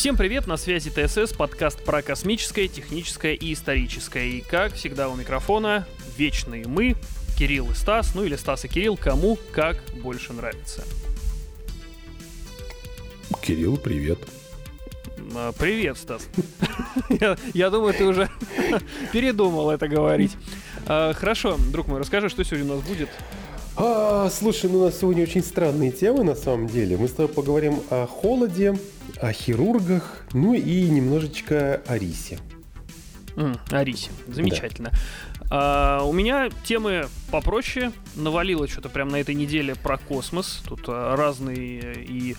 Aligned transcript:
Всем 0.00 0.16
привет, 0.16 0.46
на 0.46 0.56
связи 0.56 0.88
ТСС, 0.88 1.34
подкаст 1.34 1.84
про 1.84 2.00
космическое, 2.00 2.68
техническое 2.68 3.34
и 3.34 3.52
историческое. 3.52 4.30
И 4.30 4.40
как 4.40 4.72
всегда 4.72 5.10
у 5.10 5.14
микрофона 5.14 5.86
вечные 6.16 6.66
мы, 6.66 6.96
Кирилл 7.38 7.70
и 7.70 7.74
Стас, 7.74 8.14
ну 8.14 8.24
или 8.24 8.34
Стас 8.36 8.64
и 8.64 8.68
Кирилл, 8.68 8.96
кому 8.96 9.36
как 9.52 9.76
больше 10.02 10.32
нравится. 10.32 10.86
Кирилл, 13.42 13.76
привет. 13.76 14.20
А, 15.34 15.52
Привет, 15.52 15.98
Стас. 15.98 16.26
Я, 17.10 17.36
я 17.52 17.68
думаю, 17.68 17.92
ты 17.92 18.06
уже 18.06 18.30
передумал 19.12 19.70
это 19.70 19.86
говорить. 19.86 20.32
А, 20.86 21.12
Хорошо, 21.12 21.58
друг 21.70 21.88
мой, 21.88 22.00
расскажи, 22.00 22.30
что 22.30 22.42
сегодня 22.42 22.72
у 22.72 22.76
нас 22.76 22.86
будет. 22.86 23.10
А, 23.82 24.28
слушай, 24.28 24.68
ну 24.68 24.80
у 24.80 24.84
нас 24.84 24.98
сегодня 25.00 25.22
очень 25.22 25.42
странные 25.42 25.90
темы 25.90 26.22
на 26.22 26.34
самом 26.34 26.66
деле. 26.66 26.98
Мы 26.98 27.08
с 27.08 27.12
тобой 27.12 27.32
поговорим 27.32 27.80
о 27.88 28.06
холоде, 28.06 28.78
о 29.22 29.32
хирургах, 29.32 30.26
ну 30.34 30.52
и 30.52 30.82
немножечко 30.82 31.80
о 31.86 31.96
рисе. 31.96 32.38
М, 33.36 33.56
О 33.70 33.82
рисе. 33.82 34.10
Замечательно. 34.28 34.92
А, 35.50 36.02
у 36.04 36.12
меня 36.12 36.50
темы 36.62 37.06
попроще. 37.30 37.90
Навалило 38.16 38.68
что-то 38.68 38.90
прям 38.90 39.08
на 39.08 39.16
этой 39.16 39.34
неделе 39.34 39.74
про 39.74 39.96
космос. 39.96 40.60
Тут 40.68 40.82
а, 40.88 41.16
разные 41.16 42.04
и 42.04 42.36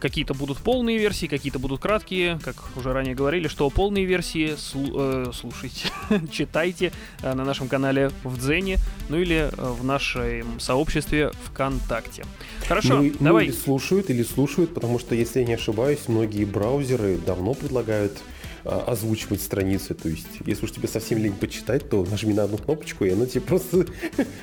какие-то 0.00 0.34
будут 0.34 0.58
полные 0.58 0.98
версии, 0.98 1.26
какие-то 1.26 1.58
будут 1.58 1.80
краткие. 1.80 2.40
Как 2.44 2.56
уже 2.76 2.92
ранее 2.92 3.14
говорили, 3.14 3.48
что 3.48 3.70
полные 3.70 4.04
версии 4.04 4.54
слу- 4.56 5.28
э, 5.28 5.32
слушайте, 5.32 5.90
читайте 6.32 6.92
э, 7.22 7.34
на 7.34 7.44
нашем 7.44 7.68
канале 7.68 8.10
в 8.24 8.38
Дзене, 8.38 8.78
ну 9.08 9.18
или 9.18 9.50
э, 9.50 9.50
в 9.56 9.84
нашем 9.84 10.58
сообществе 10.58 11.30
ВКонтакте. 11.44 12.24
Хорошо, 12.66 12.96
ну, 12.96 13.02
ну, 13.02 13.14
давай. 13.20 13.44
или 13.46 13.52
слушают, 13.52 14.10
или 14.10 14.22
слушают, 14.22 14.74
потому 14.74 14.98
что, 14.98 15.14
если 15.14 15.40
я 15.40 15.46
не 15.46 15.54
ошибаюсь, 15.54 16.08
многие 16.08 16.44
браузеры 16.44 17.18
давно 17.18 17.54
предлагают 17.54 18.18
озвучивать 18.64 19.42
страницы. 19.42 19.94
То 19.94 20.08
есть, 20.08 20.26
если 20.44 20.64
уж 20.64 20.72
тебе 20.72 20.88
совсем 20.88 21.18
лень 21.18 21.34
почитать, 21.34 21.88
то 21.88 22.04
нажми 22.04 22.34
на 22.34 22.44
одну 22.44 22.58
кнопочку, 22.58 23.04
и 23.04 23.10
она 23.10 23.26
тебе 23.26 23.40
просто... 23.40 23.86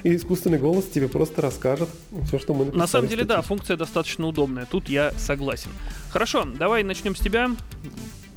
и 0.03 0.15
искусственный 0.15 0.59
голос 0.59 0.85
тебе 0.85 1.07
просто 1.07 1.41
расскажет 1.41 1.89
все, 2.27 2.39
что 2.39 2.53
мы 2.53 2.65
написали. 2.65 2.79
На 2.79 2.87
самом 2.87 3.07
деле, 3.07 3.23
да, 3.23 3.41
функция 3.41 3.77
достаточно 3.77 4.27
удобная. 4.27 4.65
Тут 4.65 4.89
я 4.89 5.13
согласен. 5.17 5.71
Хорошо, 6.09 6.45
давай 6.45 6.83
начнем 6.83 7.15
с 7.15 7.19
тебя. 7.19 7.51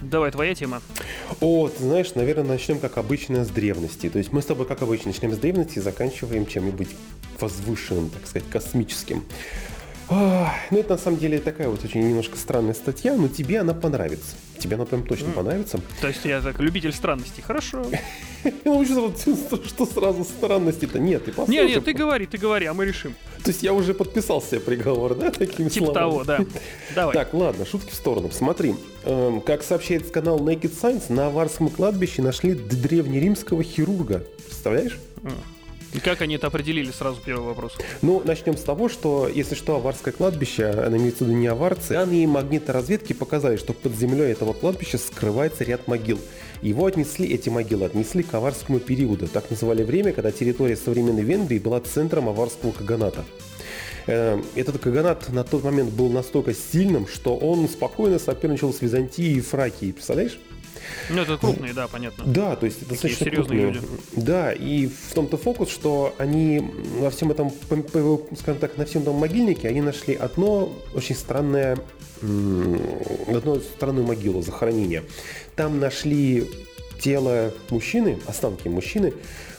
Давай, 0.01 0.31
твоя 0.31 0.55
тема. 0.55 0.81
О, 1.41 1.69
ты 1.69 1.83
знаешь, 1.83 2.15
наверное, 2.15 2.45
начнем 2.45 2.79
как 2.79 2.97
обычно 2.97 3.45
с 3.45 3.49
древности. 3.49 4.09
То 4.09 4.19
есть 4.19 4.33
мы 4.33 4.41
с 4.41 4.47
тобой, 4.47 4.67
как 4.67 4.81
обычно, 4.83 5.09
начнем 5.09 5.33
с 5.35 5.39
древности 5.39 5.79
и 5.79 5.83
заканчиваем 5.83 6.47
чем-нибудь 6.47 6.89
возвышенным, 7.39 8.09
так 8.09 8.27
сказать, 8.27 8.49
космическим. 8.49 9.25
Ну, 10.11 10.79
это 10.79 10.91
на 10.91 10.99
самом 10.99 11.19
деле 11.19 11.39
такая 11.39 11.69
вот 11.69 11.85
очень 11.85 12.01
немножко 12.07 12.37
странная 12.37 12.75
статья, 12.75 13.15
но 13.15 13.29
тебе 13.29 13.61
она 13.61 13.75
понравится. 13.75 14.35
Тебе 14.59 14.75
она 14.77 14.85
прям 14.85 15.05
точно 15.07 15.27
М. 15.27 15.33
понравится. 15.33 15.81
То 16.01 16.09
есть 16.09 16.25
я 16.25 16.41
так, 16.41 16.59
любитель 16.61 16.93
странностей. 16.93 17.43
Хорошо. 17.43 17.85
Ну, 18.65 18.83
что, 19.67 19.85
сразу 19.87 20.25
странности-то? 20.25 20.99
Нет, 20.99 21.27
ты 21.27 21.33
послушай. 21.33 21.67
не, 21.67 21.81
ты 21.81 21.93
говори, 21.93 22.27
ты 22.27 22.39
говори, 22.39 22.65
а 22.67 22.73
мы 22.73 22.87
решим. 22.87 23.15
То 23.45 23.51
есть 23.51 23.63
я 23.63 23.75
уже 23.75 23.93
подписал 23.93 24.41
себе 24.41 24.61
приговор, 24.61 25.15
да, 25.15 25.31
такими 25.31 25.69
Типа 25.69 25.87
словами? 25.87 26.03
того, 26.03 26.25
да. 26.25 26.41
Давай. 26.95 27.15
Так, 27.15 27.35
ладно, 27.35 27.67
шутки 27.67 27.91
в 27.91 27.95
сторону. 27.95 28.31
Смотри, 28.33 28.75
эм, 29.05 29.43
как 29.43 29.63
сообщает 29.63 30.11
канал 30.11 30.41
Naked 30.41 30.73
Science, 30.81 31.13
на 31.13 31.27
Аварском 31.27 31.69
кладбище 31.69 32.23
нашли 32.23 32.55
древнеримского 32.55 33.63
хирурга. 33.63 34.25
Представляешь? 34.47 34.99
И 35.93 35.99
как 35.99 36.23
они 36.23 36.37
это 36.37 36.47
определили, 36.47 36.91
сразу 36.93 37.21
первый 37.25 37.47
вопрос. 37.47 37.73
Ну, 38.03 38.23
начнем 38.25 38.57
с 38.57 38.63
того, 38.63 38.89
что, 38.89 39.29
если 39.29 39.55
что, 39.55 39.77
Аварское 39.77 40.13
кладбище, 40.13 40.67
она 40.67 40.97
имеется 40.97 41.25
в 41.25 41.29
виду 41.29 41.39
не 41.39 41.49
аварцы, 41.49 41.95
данные 41.95 42.29
магниторазведки 42.29 43.13
показали, 43.13 43.57
что 43.57 43.73
под 43.73 43.97
землей 43.97 44.31
этого 44.31 44.53
кладбища 44.53 44.99
скрывается 44.99 45.65
ряд 45.65 45.89
могил. 45.89 46.21
Его 46.63 46.87
отнесли, 46.87 47.27
эти 47.27 47.49
могилы 47.49 47.87
отнесли 47.87 48.23
к 48.23 48.33
аварскому 48.35 48.79
периоду. 48.79 49.27
Так 49.27 49.51
называли 49.51 49.83
время, 49.83 50.13
когда 50.13 50.31
территория 50.31 50.77
современной 50.77 51.23
Венгрии 51.23 51.59
была 51.59 51.81
центром 51.81 52.29
аварского 52.29 52.71
каганата. 52.71 53.25
Э, 54.07 54.41
Этот 54.55 54.79
каганат 54.79 55.29
на 55.31 55.43
тот 55.43 55.65
момент 55.65 55.91
был 55.91 56.09
настолько 56.09 56.55
сильным, 56.55 57.09
что 57.09 57.37
он 57.37 57.69
спокойно 57.69 58.19
соперничал 58.19 58.73
с 58.73 58.81
Византией 58.81 59.39
и 59.39 59.41
Фракией. 59.41 59.93
Представляешь? 59.93 60.39
Ну, 61.11 61.23
это 61.23 61.37
крупные, 61.39 61.73
да, 61.73 61.89
понятно. 61.89 62.25
Да, 62.25 62.57
то 62.57 62.67
есть 62.67 62.83
это 62.83 62.91
Такие 62.95 63.11
достаточно 63.11 63.25
серьезные 63.25 63.73
крупные. 63.73 64.01
Да, 64.17 64.53
и 64.53 64.87
в 64.87 65.15
том-то 65.15 65.37
фокус, 65.37 65.69
что 65.71 66.15
они 66.19 66.61
во 66.99 67.11
всем 67.11 67.31
этом, 67.31 67.53
скажем 68.39 68.61
так, 68.61 68.77
на 68.79 68.85
всем 68.85 69.03
этом 69.03 69.17
могильнике 69.17 69.69
они 69.69 69.81
нашли 69.81 70.15
одно 70.15 70.73
очень 70.95 71.15
странное, 71.17 71.79
одну 72.23 73.61
странную 73.61 74.07
могилу, 74.07 74.43
захоронение. 74.43 75.05
Там 75.57 75.81
нашли 75.81 76.49
тело 77.01 77.53
мужчины, 77.71 78.19
останки 78.27 78.69
мужчины, 78.69 79.15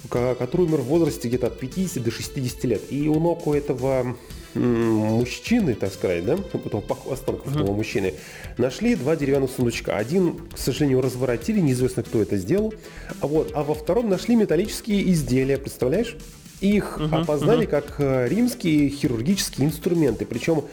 ко- 0.09 0.35
который 0.35 0.67
умер 0.67 0.79
в 0.79 0.85
возрасте 0.85 1.27
где-то 1.27 1.47
от 1.47 1.59
50 1.59 2.03
до 2.03 2.11
60 2.11 2.63
лет. 2.65 2.81
И 2.91 3.07
у 3.09 3.19
ног 3.19 3.47
у 3.47 3.53
этого 3.53 4.15
мужчины, 4.53 5.73
так 5.75 5.93
сказать, 5.93 6.25
да, 6.25 6.33
этого 6.33 6.81
пох- 6.81 7.11
останков 7.11 7.55
этого 7.55 7.73
мужчины, 7.73 8.13
нашли 8.57 8.95
два 8.95 9.15
деревянных 9.15 9.51
сундучка. 9.51 9.97
Один, 9.97 10.37
к 10.53 10.57
сожалению, 10.57 11.01
разворотили, 11.01 11.59
неизвестно, 11.59 12.03
кто 12.03 12.21
это 12.21 12.37
сделал. 12.37 12.73
А, 13.21 13.27
вот, 13.27 13.51
а 13.53 13.63
во 13.63 13.73
втором 13.73 14.09
нашли 14.09 14.35
металлические 14.35 15.11
изделия, 15.11 15.57
представляешь? 15.57 16.17
Их 16.59 16.99
опознали 17.11 17.65
как 17.65 17.95
э, 17.97 18.27
римские 18.27 18.89
хирургические 18.89 19.67
инструменты. 19.67 20.25
Причем 20.27 20.65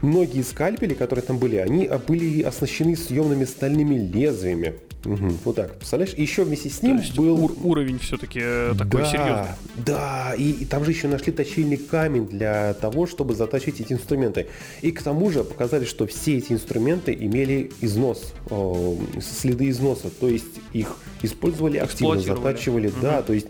многие 0.00 0.42
скальпели, 0.42 0.94
которые 0.94 1.24
там 1.24 1.38
были, 1.38 1.56
они 1.56 1.86
а, 1.86 1.98
были 1.98 2.42
оснащены 2.42 2.96
съемными 2.96 3.44
стальными 3.44 3.96
лезвиями. 3.96 4.74
Мгм, 5.06 5.38
вот 5.44 5.56
так, 5.56 5.76
представляешь? 5.76 6.14
И 6.16 6.22
еще 6.22 6.44
вместе 6.44 6.68
с 6.68 6.78
То 6.78 6.86
ним 6.86 6.98
есть 6.98 7.16
был... 7.16 7.42
ур- 7.44 7.54
уровень 7.62 7.98
все-таки 7.98 8.40
такой 8.76 9.02
да, 9.02 9.06
серьезный. 9.10 9.46
Да, 9.76 10.34
и, 10.36 10.50
и 10.50 10.64
там 10.64 10.84
же 10.84 10.90
еще 10.90 11.08
нашли 11.08 11.32
точильный 11.32 11.76
камень 11.76 12.26
для 12.26 12.74
того, 12.74 13.06
чтобы 13.06 13.34
заточить 13.34 13.80
эти 13.80 13.92
инструменты. 13.92 14.48
И 14.82 14.90
к 14.92 15.02
тому 15.02 15.30
же 15.30 15.44
показали, 15.44 15.84
что 15.84 16.06
все 16.06 16.38
эти 16.38 16.52
инструменты 16.52 17.14
имели 17.14 17.70
износ, 17.80 18.32
э, 18.50 18.96
следы 19.20 19.70
износа, 19.70 20.10
то 20.10 20.28
есть 20.28 20.60
их 20.72 20.96
использовали 21.22 21.78
активно, 21.78 22.20
затачивали, 22.20 22.92
да, 23.00 23.22
то 23.22 23.32
есть, 23.32 23.46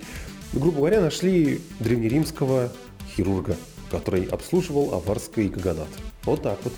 грубо 0.52 0.78
говоря, 0.78 1.00
нашли 1.00 1.60
древнеримского 1.80 2.72
хирурга, 3.16 3.56
который 3.90 4.24
обслуживал 4.24 4.94
аварский 4.94 5.48
каганат. 5.48 5.88
Вот 6.24 6.42
так 6.42 6.58
вот. 6.64 6.72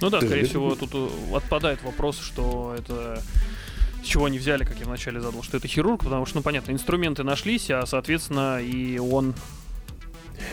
Ну 0.00 0.10
да, 0.10 0.20
Ты 0.20 0.26
скорее 0.26 0.42
же- 0.42 0.48
всего, 0.50 0.74
тут 0.74 0.90
э, 0.92 1.08
отпадает 1.34 1.82
вопрос, 1.82 2.18
что 2.18 2.74
это 2.78 3.22
чего 4.06 4.26
они 4.26 4.38
взяли, 4.38 4.64
как 4.64 4.78
я 4.78 4.86
вначале 4.86 5.20
задал, 5.20 5.42
что 5.42 5.56
это 5.56 5.68
хирург, 5.68 6.04
потому 6.04 6.26
что, 6.26 6.36
ну, 6.36 6.42
понятно, 6.42 6.72
инструменты 6.72 7.22
нашлись, 7.22 7.70
а, 7.70 7.84
соответственно, 7.86 8.60
и 8.60 8.98
он, 8.98 9.34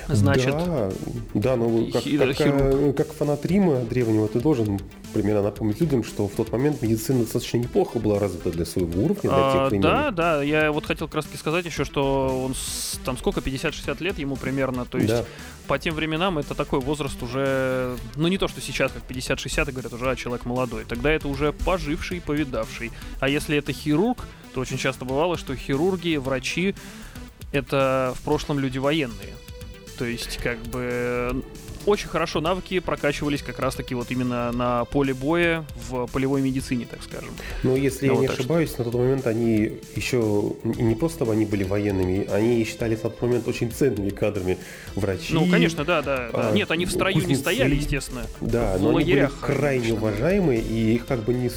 значит, 0.10 0.52
Да, 0.56 0.92
да, 1.34 1.56
ну 1.56 1.90
как, 1.92 2.02
хи- 2.04 2.18
как, 2.18 2.34
хирург. 2.36 2.62
э, 2.62 2.94
как 2.94 3.14
фанат 3.14 3.46
Рима 3.46 3.80
древнего, 3.82 4.28
ты 4.28 4.40
должен 4.40 4.80
примерно 5.14 5.44
напомнить 5.44 5.80
людям, 5.80 6.04
что 6.04 6.28
в 6.28 6.32
тот 6.32 6.52
момент 6.52 6.82
медицина 6.82 7.20
достаточно 7.20 7.58
неплохо 7.58 8.00
была 8.00 8.20
развита 8.20 8.50
для 8.52 8.66
своего 8.66 9.04
уровня, 9.04 9.22
для 9.22 9.32
А, 9.34 9.54
тех 9.54 9.70
времен. 9.70 9.82
да, 9.84 10.12
да, 10.12 10.42
я 10.44 10.72
вот 10.72 10.86
хотел 10.86 11.08
как 11.08 11.16
раз 11.18 11.26
таки 11.26 11.38
сказать 11.38 11.66
еще, 11.66 11.86
что 11.86 12.44
он 12.46 12.56
с- 12.56 13.00
там 13.06 13.18
сколько, 13.18 13.40
50-60 13.42 14.02
лет 14.02 14.18
ему 14.20 14.36
примерно, 14.36 14.86
то 14.86 14.98
есть 14.98 15.10
Да. 15.10 15.24
по 15.68 15.78
тем 15.78 15.94
временам 15.96 16.38
это 16.40 16.56
такой 16.56 16.80
возраст 16.80 17.22
уже, 17.22 17.96
ну 18.16 18.28
не 18.28 18.38
то, 18.38 18.48
что 18.48 18.60
сейчас 18.62 18.92
как 18.92 19.04
50-60 19.04 19.70
и 19.70 19.72
говорят 19.72 19.94
уже, 19.94 20.10
а 20.10 20.16
человек 20.16 20.46
молодой, 20.46 20.84
тогда 20.86 21.12
это 21.12 21.28
уже 21.28 21.54
поживший, 21.54 22.20
повидавший. 22.22 22.92
А 23.20 23.30
если 23.30 23.58
это 23.58 23.72
хирург, 23.72 24.26
то 24.54 24.62
очень 24.62 24.78
часто 24.78 25.06
бывало, 25.06 25.38
что 25.38 25.56
хирурги, 25.56 26.16
врачи, 26.18 26.76
это 27.52 28.14
в 28.16 28.22
прошлом 28.24 28.60
люди 28.60 28.80
военные. 28.80 29.34
То 29.98 30.06
есть 30.06 30.38
как 30.38 30.58
бы 30.64 31.44
очень 31.86 32.08
хорошо 32.08 32.40
навыки 32.40 32.80
прокачивались 32.80 33.42
как 33.44 33.60
раз 33.60 33.76
таки 33.76 33.94
вот 33.94 34.10
именно 34.10 34.52
на 34.54 34.86
поле 34.86 35.14
боя 35.14 35.66
в 35.90 36.08
полевой 36.08 36.42
медицине, 36.42 36.88
так 36.90 37.04
скажем. 37.04 37.32
Но 37.64 37.76
если 37.76 38.08
Ну, 38.08 38.14
я 38.14 38.16
вот 38.16 38.22
не 38.22 38.28
так 38.28 38.34
что- 38.36 38.44
ошибаюсь, 38.44 38.78
на 38.78 38.84
тот 38.86 38.94
момент 38.94 39.28
они 39.28 39.80
еще 39.96 40.54
не 40.64 40.96
просто 40.96 41.30
они 41.30 41.44
были 41.46 41.66
военными, 41.66 42.26
они 42.32 42.64
считались 42.64 43.04
на 43.04 43.10
тот 43.10 43.22
момент 43.22 43.48
очень 43.50 43.70
ценными 43.70 44.10
кадрами 44.12 44.58
врачи. 44.96 45.34
Ну, 45.34 45.46
конечно, 45.50 45.84
да, 45.84 46.02
да. 46.02 46.30
да. 46.32 46.50
а, 46.50 46.52
Нет, 46.54 46.72
они 46.72 46.86
в 46.86 46.92
строю 46.92 47.16
не 47.16 47.22
кузнецы. 47.22 47.42
стояли, 47.42 47.76
естественно. 47.76 48.26
Да, 48.40 48.78
в 48.78 48.82
но 48.82 48.90
они 48.90 49.04
были 49.04 49.22
лагерях 49.22 49.40
крайне 49.42 49.90
обычно. 49.92 49.96
уважаемые, 49.98 50.62
и 50.62 50.96
их 50.96 51.06
как 51.06 51.24
бы 51.24 51.34
не, 51.34 51.50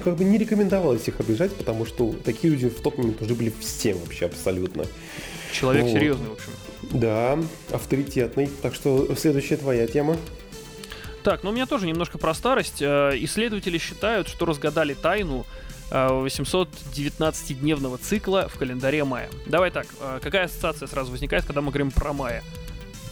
как 0.00 0.16
бы 0.16 0.24
не 0.24 0.36
рекомендовалось 0.38 1.06
их 1.06 1.20
обижать, 1.20 1.54
потому 1.54 1.86
что 1.86 2.12
такие 2.24 2.52
люди 2.52 2.68
в 2.68 2.80
тот 2.80 2.98
момент 2.98 3.22
уже 3.22 3.34
были 3.36 3.52
все 3.60 3.94
вообще 3.94 4.26
абсолютно. 4.26 4.84
Человек 5.52 5.84
Вот. 5.84 5.92
серьезный, 5.92 6.28
в 6.28 6.32
общем. 6.32 6.50
Да, 6.90 7.38
авторитетный. 7.70 8.48
Так 8.62 8.74
что 8.74 9.14
следующая 9.14 9.56
твоя 9.56 9.86
тема. 9.86 10.16
Так, 11.22 11.42
ну 11.42 11.50
у 11.50 11.52
меня 11.52 11.66
тоже 11.66 11.86
немножко 11.86 12.18
про 12.18 12.32
старость. 12.32 12.80
Э, 12.80 13.12
Исследователи 13.14 13.78
считают, 13.78 14.28
что 14.28 14.46
разгадали 14.46 14.94
тайну 14.94 15.44
э, 15.90 15.94
819-дневного 15.94 17.98
цикла 17.98 18.48
в 18.48 18.58
календаре 18.58 19.04
мая. 19.04 19.28
Давай 19.46 19.70
так, 19.70 19.86
э, 20.00 20.20
какая 20.22 20.44
ассоциация 20.44 20.88
сразу 20.88 21.10
возникает, 21.10 21.44
когда 21.44 21.60
мы 21.60 21.70
говорим 21.70 21.90
про 21.90 22.12
мая? 22.12 22.42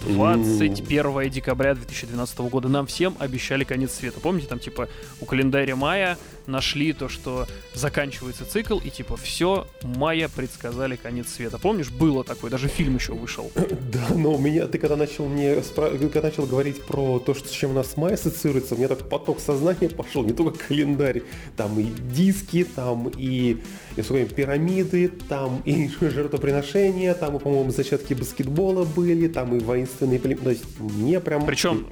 21 0.06 1.30
декабря 1.30 1.74
2012 1.74 2.38
года. 2.38 2.68
Нам 2.68 2.86
всем 2.86 3.16
обещали 3.18 3.64
конец 3.64 3.92
света. 3.94 4.20
Помните, 4.20 4.46
там 4.46 4.58
типа 4.58 4.88
у 5.20 5.24
календаря 5.24 5.74
мая 5.74 6.16
нашли 6.46 6.92
то, 6.92 7.08
что 7.08 7.46
заканчивается 7.74 8.44
цикл, 8.44 8.78
и 8.78 8.90
типа 8.90 9.16
все, 9.16 9.66
мая 9.82 10.28
предсказали 10.28 10.96
конец 10.96 11.28
света. 11.28 11.58
Помнишь, 11.58 11.90
было 11.90 12.24
такое, 12.24 12.50
даже 12.50 12.68
фильм 12.68 12.96
еще 12.96 13.12
вышел. 13.12 13.50
Да, 13.86 14.14
но 14.14 14.34
у 14.34 14.38
меня, 14.38 14.66
ты 14.66 14.78
когда 14.78 14.96
начал 14.96 15.26
мне, 15.26 15.56
когда 15.74 16.22
начал 16.22 16.44
говорить 16.44 16.84
про 16.84 17.18
то, 17.18 17.34
что, 17.34 17.48
с 17.48 17.50
чем 17.50 17.70
у 17.70 17.74
нас 17.74 17.96
май 17.96 18.14
ассоциируется, 18.14 18.74
у 18.74 18.78
меня 18.78 18.88
так 18.88 19.08
поток 19.08 19.40
сознания 19.40 19.88
пошел, 19.88 20.24
не 20.24 20.32
только 20.32 20.58
календарь, 20.58 21.22
там 21.56 21.78
и 21.78 21.84
диски, 21.84 22.64
там 22.64 23.08
и, 23.16 23.58
и 23.96 24.02
сколько, 24.02 24.34
пирамиды, 24.34 25.08
там 25.08 25.62
и 25.64 25.88
жертвоприношения, 26.00 27.14
там 27.14 27.38
по-моему, 27.38 27.70
зачатки 27.70 28.12
баскетбола 28.14 28.84
были, 28.84 29.28
там 29.28 29.56
и 29.56 29.60
воинственные, 30.00 30.37
то 30.37 30.50
есть 30.50 30.64
мне 30.78 31.20
прям... 31.20 31.46
Причем 31.46 31.87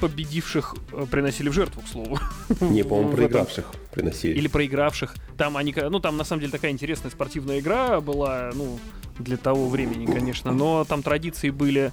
победивших 0.00 0.74
э, 0.92 1.06
приносили 1.10 1.48
в 1.48 1.52
жертву, 1.52 1.82
к 1.82 1.88
слову. 1.88 2.18
Не, 2.60 2.82
по-моему, 2.84 3.12
проигравших 3.12 3.66
приносили. 3.92 4.36
Или 4.36 4.48
проигравших. 4.48 5.14
Там 5.36 5.56
они, 5.56 5.74
ну, 5.90 6.00
там 6.00 6.16
на 6.16 6.24
самом 6.24 6.40
деле 6.40 6.52
такая 6.52 6.72
интересная 6.72 7.10
спортивная 7.10 7.60
игра 7.60 8.00
была, 8.00 8.50
ну, 8.54 8.78
для 9.18 9.36
того 9.36 9.68
времени, 9.68 10.06
конечно, 10.06 10.52
но 10.52 10.84
там 10.84 11.02
традиции 11.02 11.50
были 11.50 11.92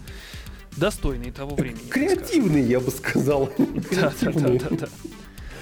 достойные 0.78 1.32
того 1.32 1.56
времени. 1.56 1.88
Креативные, 1.90 2.64
я 2.68 2.80
бы 2.80 2.90
сказал. 2.90 3.50
Да, 3.92 4.14
да, 4.22 4.32
да, 4.32 4.70
да. 4.72 4.88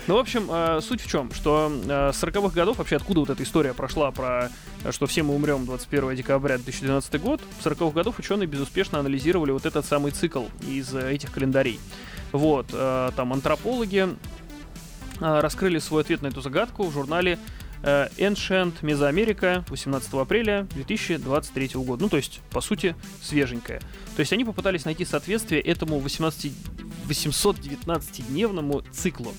Ну, 0.10 0.16
в 0.16 0.18
общем, 0.18 0.50
э, 0.50 0.82
суть 0.82 1.02
в 1.02 1.08
чем, 1.08 1.32
что 1.32 1.72
э, 1.72 2.12
с 2.12 2.24
40-х 2.24 2.56
годов, 2.56 2.80
вообще 2.80 2.96
откуда 2.96 3.20
вот 3.20 3.30
эта 3.30 3.44
история 3.44 3.76
прошла 3.76 4.10
про 4.10 4.50
что 4.90 5.06
все 5.06 5.22
мы 5.22 5.36
умрем 5.36 5.68
21 5.68 6.16
декабря 6.16 6.58
2012 6.58 7.22
год, 7.22 7.42
с 7.62 7.66
40-х 7.68 7.92
годов 7.92 8.18
ученые 8.18 8.48
безуспешно 8.48 8.98
анализировали 8.98 9.52
вот 9.52 9.68
этот 9.68 9.86
самый 9.86 10.12
цикл 10.12 10.46
из 10.68 10.96
э, 10.96 11.14
этих 11.14 11.32
календарей. 11.32 11.80
Вот, 12.32 12.68
там 12.70 13.34
антропологи 13.34 14.08
раскрыли 15.20 15.78
свой 15.78 16.02
ответ 16.02 16.24
на 16.24 16.28
эту 16.28 16.42
загадку 16.42 16.84
в 16.84 16.92
журнале 16.92 17.40
Ancient 17.82 18.82
Mesoamerica 18.82 19.64
18 19.70 20.14
апреля 20.14 20.68
2023 20.74 21.70
года. 21.76 22.04
Ну, 22.04 22.10
то 22.10 22.18
есть, 22.18 22.42
по 22.52 22.62
сути, 22.62 22.96
свеженькая. 23.22 23.80
То 24.16 24.20
есть 24.20 24.32
они 24.32 24.46
попытались 24.46 24.86
найти 24.86 25.06
соответствие 25.06 25.62
этому 25.62 26.00
18, 26.00 26.52
819-дневному 27.08 28.84
циклу. 28.92 29.34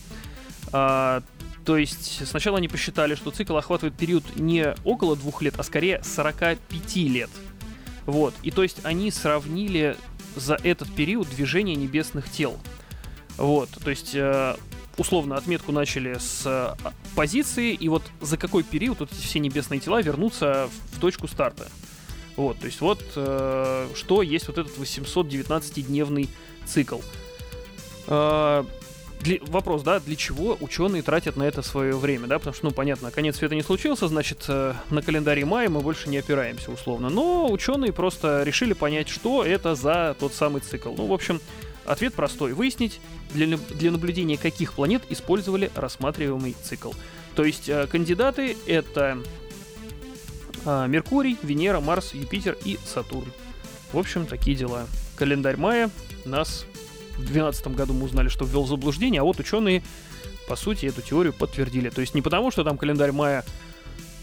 А, 0.72 1.22
то 1.64 1.76
есть 1.76 2.26
сначала 2.26 2.58
они 2.58 2.68
посчитали, 2.68 3.14
что 3.14 3.30
цикл 3.30 3.56
охватывает 3.56 3.96
период 3.96 4.24
не 4.36 4.74
около 4.84 5.16
двух 5.16 5.42
лет, 5.42 5.54
а 5.58 5.62
скорее 5.62 6.02
45 6.02 6.96
лет. 6.96 7.30
Вот. 8.06 8.34
И 8.42 8.50
то 8.50 8.62
есть 8.62 8.78
они 8.84 9.10
сравнили 9.10 9.96
за 10.36 10.54
этот 10.54 10.92
период 10.94 11.28
движение 11.28 11.76
небесных 11.76 12.30
тел. 12.30 12.58
Вот. 13.36 13.68
То 13.70 13.90
есть 13.90 14.14
э, 14.14 14.56
условно 14.96 15.36
отметку 15.36 15.72
начали 15.72 16.16
с 16.18 16.42
э, 16.44 16.74
позиции, 17.14 17.72
и 17.74 17.88
вот 17.88 18.02
за 18.20 18.36
какой 18.36 18.62
период 18.62 19.00
вот 19.00 19.12
эти 19.12 19.20
все 19.20 19.38
небесные 19.38 19.80
тела 19.80 20.02
вернутся 20.02 20.68
в 20.92 21.00
точку 21.00 21.28
старта. 21.28 21.68
Вот, 22.36 22.58
то 22.58 22.66
есть 22.66 22.80
вот 22.80 23.02
э, 23.16 23.88
что 23.94 24.22
есть 24.22 24.48
вот 24.48 24.58
этот 24.58 24.76
819-дневный 24.78 26.28
цикл. 26.64 27.00
Для, 29.20 29.38
вопрос, 29.42 29.82
да, 29.82 30.00
для 30.00 30.16
чего 30.16 30.56
ученые 30.60 31.02
тратят 31.02 31.36
на 31.36 31.44
это 31.44 31.62
свое 31.62 31.96
время, 31.96 32.26
да, 32.26 32.38
потому 32.38 32.54
что, 32.54 32.66
ну, 32.66 32.72
понятно, 32.72 33.10
конец 33.10 33.36
света 33.36 33.54
не 33.54 33.62
случился, 33.62 34.08
значит, 34.08 34.44
э, 34.48 34.74
на 34.90 35.02
календаре 35.02 35.44
мая 35.44 35.68
мы 35.68 35.80
больше 35.80 36.08
не 36.08 36.18
опираемся, 36.18 36.70
условно. 36.70 37.10
Но 37.10 37.50
ученые 37.50 37.92
просто 37.92 38.42
решили 38.42 38.72
понять, 38.72 39.08
что 39.08 39.44
это 39.44 39.74
за 39.74 40.16
тот 40.18 40.32
самый 40.32 40.60
цикл. 40.62 40.94
Ну, 40.96 41.06
в 41.06 41.12
общем, 41.12 41.40
ответ 41.84 42.14
простой. 42.14 42.52
Выяснить, 42.54 43.00
для, 43.34 43.56
для 43.56 43.90
наблюдения 43.90 44.36
каких 44.36 44.72
планет 44.72 45.02
использовали 45.10 45.70
рассматриваемый 45.74 46.56
цикл. 46.62 46.92
То 47.34 47.44
есть 47.44 47.68
э, 47.68 47.86
кандидаты 47.86 48.56
это 48.66 49.18
э, 50.64 50.86
Меркурий, 50.88 51.36
Венера, 51.42 51.80
Марс, 51.80 52.14
Юпитер 52.14 52.56
и 52.64 52.78
Сатурн. 52.84 53.32
В 53.92 53.98
общем, 53.98 54.26
такие 54.26 54.56
дела. 54.56 54.86
Календарь 55.16 55.56
мая 55.56 55.90
нас 56.24 56.64
в 57.16 57.24
2012 57.24 57.68
году 57.68 57.92
мы 57.94 58.04
узнали, 58.04 58.28
что 58.28 58.44
ввел 58.44 58.66
заблуждение, 58.66 59.20
а 59.20 59.24
вот 59.24 59.38
ученые, 59.38 59.82
по 60.48 60.56
сути, 60.56 60.86
эту 60.86 61.02
теорию 61.02 61.32
подтвердили. 61.32 61.90
То 61.90 62.00
есть 62.00 62.14
не 62.14 62.22
потому, 62.22 62.50
что 62.50 62.64
там 62.64 62.78
календарь 62.78 63.12
мая 63.12 63.44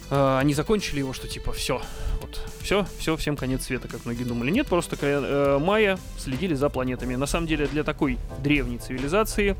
э, 0.09 0.37
они 0.39 0.53
закончили 0.53 0.99
его, 0.99 1.13
что 1.13 1.27
типа 1.27 1.51
все, 1.51 1.81
вот 2.21 2.41
все, 2.61 2.85
все, 2.99 3.15
всем 3.15 3.37
конец 3.37 3.65
света, 3.65 3.87
как 3.87 4.05
многие 4.05 4.23
думали. 4.23 4.51
Нет, 4.51 4.67
просто 4.67 4.97
э, 4.99 5.57
майя 5.59 5.97
следили 6.17 6.53
за 6.53 6.69
планетами. 6.69 7.15
На 7.15 7.25
самом 7.25 7.47
деле 7.47 7.67
для 7.67 7.83
такой 7.83 8.17
древней 8.43 8.77
цивилизации, 8.77 9.55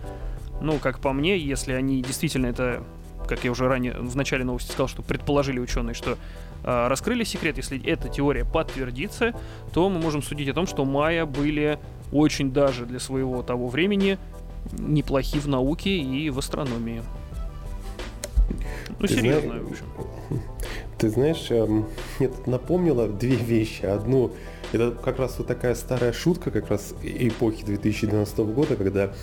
ну, 0.62 0.80
как 0.80 1.00
по 1.00 1.14
мне, 1.14 1.38
если 1.38 1.74
они 1.74 2.02
действительно 2.02 2.48
это, 2.48 2.84
как 3.28 3.44
я 3.44 3.52
уже 3.52 3.68
ранее 3.68 3.94
в 3.94 4.16
начале 4.16 4.44
новости 4.44 4.72
сказал, 4.72 4.88
что 4.88 5.02
предположили 5.04 5.60
ученые, 5.60 5.94
что 5.94 6.18
э, 6.64 6.88
раскрыли 6.88 7.24
секрет, 7.24 7.58
если 7.58 7.82
эта 7.86 8.10
теория 8.10 8.44
подтвердится, 8.44 9.34
то 9.74 9.90
мы 9.90 10.00
можем 10.00 10.22
судить 10.22 10.50
о 10.50 10.54
том, 10.54 10.68
что 10.68 10.84
майя 10.84 11.26
были 11.26 11.80
очень 12.12 12.51
даже 12.51 12.86
для 12.86 13.00
своего 13.00 13.44
того 13.44 13.68
времени 13.68 14.18
неплохи 14.77 15.39
в 15.39 15.48
науке 15.48 15.98
и 15.98 16.30
в 16.30 16.39
астрономии. 16.39 17.04
Ну, 19.00 19.07
ты 19.07 19.15
серьезно, 19.15 19.50
знаешь, 19.50 19.63
в 19.63 19.71
общем. 19.71 19.86
Ты 20.98 21.09
знаешь, 21.09 21.45
эм, 21.51 21.86
мне 22.18 22.30
тут 22.30 22.48
напомнило 22.48 23.07
две 23.07 23.36
вещи. 23.36 23.86
Одну, 23.86 24.31
это 24.71 24.92
как 24.92 25.19
раз 25.19 25.36
вот 25.38 25.48
такая 25.48 25.75
старая 25.75 26.12
шутка 26.12 26.50
как 26.50 26.69
раз 26.69 26.94
эпохи 27.04 27.63
2012 27.63 28.38
года, 28.39 28.75
когда 28.75 29.13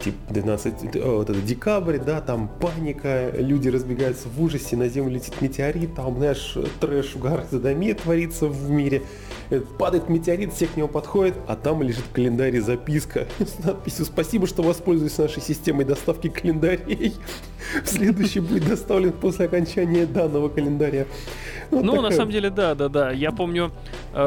типа 0.00 0.16
12, 0.30 0.96
вот 1.04 1.30
это 1.30 1.40
декабрь, 1.40 1.98
да, 1.98 2.20
там 2.20 2.48
паника, 2.60 3.32
люди 3.36 3.68
разбегаются 3.68 4.28
в 4.28 4.42
ужасе, 4.42 4.76
на 4.76 4.88
землю 4.88 5.14
летит 5.14 5.40
метеорит, 5.40 5.94
там, 5.94 6.16
знаешь, 6.16 6.56
трэш, 6.80 7.16
угар, 7.16 7.44
задомия 7.50 7.94
творится 7.94 8.46
в 8.46 8.70
мире. 8.70 9.02
Э, 9.50 9.60
падает 9.60 10.08
метеорит, 10.08 10.52
все 10.52 10.66
к 10.66 10.76
нему 10.76 10.88
подходят, 10.88 11.34
а 11.46 11.56
там 11.56 11.82
лежит 11.82 12.04
в 12.04 12.12
календаре 12.12 12.60
записка 12.60 13.26
с 13.38 13.62
надписью 13.62 14.06
«Спасибо, 14.06 14.46
что 14.46 14.62
воспользовались 14.62 15.18
нашей 15.18 15.42
системой 15.42 15.84
доставки 15.84 16.28
календарей. 16.28 17.14
Следующий 17.84 18.40
будет 18.40 18.66
доставлен 18.66 19.12
после 19.12 19.46
окончания 19.46 20.06
данного 20.06 20.48
календаря». 20.48 21.06
Вот 21.70 21.84
ну, 21.84 21.92
такая... 21.92 22.10
на 22.10 22.16
самом 22.16 22.30
деле, 22.32 22.50
да, 22.50 22.74
да, 22.74 22.88
да. 22.88 23.10
Я 23.10 23.32
помню 23.32 23.72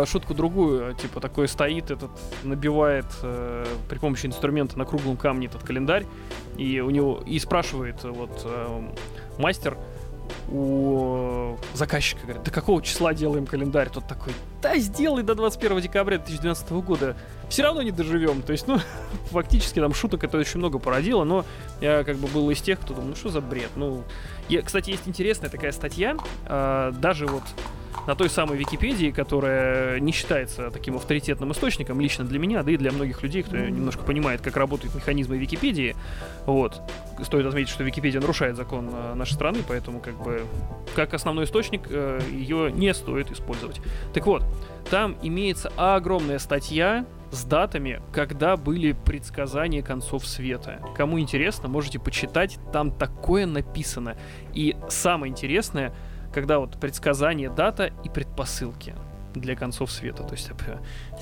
шутку 0.06 0.34
другую, 0.34 0.94
типа 0.96 1.20
такой 1.20 1.48
стоит 1.48 1.92
этот, 1.92 2.12
набивает 2.44 3.06
э, 3.22 3.66
при 3.88 3.98
помощи 3.98 4.26
инструмента 4.26 4.78
на 4.78 4.86
круглом 4.86 5.18
камне 5.18 5.48
этот 5.48 5.64
календарь, 5.64 6.06
и 6.58 6.80
у 6.80 6.90
него 6.90 7.22
и 7.26 7.38
спрашивает 7.40 8.04
вот 8.04 8.42
э, 8.46 8.92
мастер, 9.38 9.78
у 10.50 11.58
заказчика 11.74 12.22
говорят, 12.24 12.44
до 12.44 12.52
какого 12.52 12.82
числа 12.82 13.14
делаем 13.14 13.46
календарь? 13.46 13.90
Тот 13.90 14.08
такой, 14.08 14.34
да 14.62 14.78
сделай 14.78 15.24
до 15.24 15.36
21 15.36 15.82
декабря 15.82 16.18
2012 16.18 16.72
года. 16.72 17.16
Все 17.50 17.64
равно 17.64 17.82
не 17.82 17.92
доживем. 17.92 18.42
То 18.42 18.52
есть, 18.52 18.68
ну, 18.68 18.80
фактически 19.32 19.80
там 19.80 19.94
шуток 19.94 20.24
это 20.24 20.38
очень 20.38 20.60
много 20.60 20.80
породило, 20.80 21.24
но 21.24 21.46
я 21.82 22.04
как 22.04 22.18
бы 22.18 22.28
был 22.28 22.50
из 22.50 22.62
тех, 22.62 22.80
кто 22.80 22.94
думал, 22.94 23.10
ну 23.10 23.16
что 23.16 23.30
за 23.30 23.42
бред? 23.42 23.70
Ну, 23.76 24.04
я, 24.50 24.62
кстати, 24.62 24.92
есть 24.92 25.08
интересная 25.08 25.50
такая 25.50 25.72
статья, 25.72 26.16
э, 26.46 26.92
даже 26.96 27.28
вот 27.28 27.44
на 28.08 28.16
той 28.16 28.30
самой 28.30 28.58
Википедии, 28.58 29.12
которая 29.12 30.00
не 30.00 30.12
считается 30.12 30.70
таким 30.72 30.96
авторитетным 30.96 31.52
источником 31.52 32.00
лично 32.00 32.24
для 32.24 32.40
меня, 32.40 32.64
да 32.64 32.72
и 32.72 32.78
для 32.78 32.92
многих 32.92 33.24
людей, 33.24 33.44
кто 33.44 33.58
немножко 33.58 34.04
понимает, 34.04 34.42
как 34.42 34.58
работают 34.58 34.94
механизмы 34.96 35.38
Википедии. 35.38 35.96
Вот. 36.46 36.82
Стоит 37.24 37.46
отметить, 37.46 37.70
что 37.70 37.84
Википедия 37.84 38.22
нарушает 38.22 38.56
закон 38.56 38.90
э, 38.92 39.14
нашей 39.16 39.34
страны, 39.34 39.60
поэтому 39.68 40.00
как 40.00 40.22
бы 40.22 40.46
как 40.96 41.14
основной 41.14 41.46
источник 41.46 41.82
э, 41.90 42.20
ее 42.32 42.72
не 42.72 42.94
стоит 42.94 43.32
использовать. 43.32 43.82
Так 44.14 44.26
вот, 44.26 44.44
там 44.90 45.18
имеется 45.24 45.72
огромная 45.76 46.40
статья 46.40 47.06
с 47.32 47.44
датами, 47.44 48.02
когда 48.14 48.56
были 48.56 48.94
предсказания 48.94 49.82
концов 49.82 50.28
света. 50.28 50.80
Кому 50.96 51.20
интересно, 51.20 51.68
можете 51.68 52.00
почитать, 52.00 52.60
там 52.72 52.92
такое 52.92 53.46
написано. 53.46 54.16
И 54.54 54.76
самое 54.90 55.32
интересное— 55.32 55.94
когда 56.36 56.60
вот 56.60 56.78
предсказание, 56.78 57.50
дата 57.50 57.94
и 58.04 58.10
предпосылки 58.10 58.94
для 59.34 59.56
концов 59.56 59.90
света. 59.90 60.24
То 60.24 60.34
есть, 60.34 60.52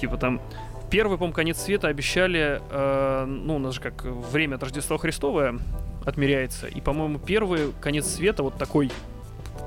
типа 0.01 0.17
там 0.17 0.41
первый, 0.89 1.19
по 1.19 1.31
конец 1.31 1.59
света 1.59 1.87
обещали, 1.87 2.59
э, 2.67 3.25
ну, 3.27 3.57
у 3.57 3.59
нас 3.59 3.75
же 3.75 3.81
как 3.81 4.03
время 4.05 4.55
от 4.55 4.63
Рождества 4.63 4.97
Христовое 4.97 5.59
отмеряется, 6.03 6.65
и, 6.65 6.81
по-моему, 6.81 7.19
первый 7.19 7.73
конец 7.79 8.07
света, 8.07 8.41
вот 8.41 8.57
такой 8.57 8.91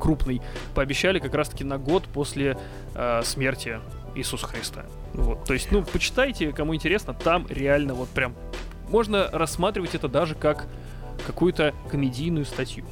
крупный, 0.00 0.42
пообещали 0.74 1.20
как 1.20 1.32
раз-таки 1.32 1.62
на 1.62 1.78
год 1.78 2.02
после 2.12 2.58
э, 2.96 3.22
смерти 3.22 3.78
Иисуса 4.16 4.48
Христа. 4.48 4.84
Вот. 5.14 5.44
То 5.44 5.54
есть, 5.54 5.70
ну, 5.70 5.84
почитайте, 5.84 6.52
кому 6.52 6.74
интересно, 6.74 7.14
там 7.14 7.46
реально 7.48 7.94
вот 7.94 8.08
прям 8.08 8.34
можно 8.88 9.30
рассматривать 9.30 9.94
это 9.94 10.08
даже 10.08 10.34
как 10.34 10.66
какую-то 11.24 11.72
комедийную 11.88 12.46
статью. 12.46 12.84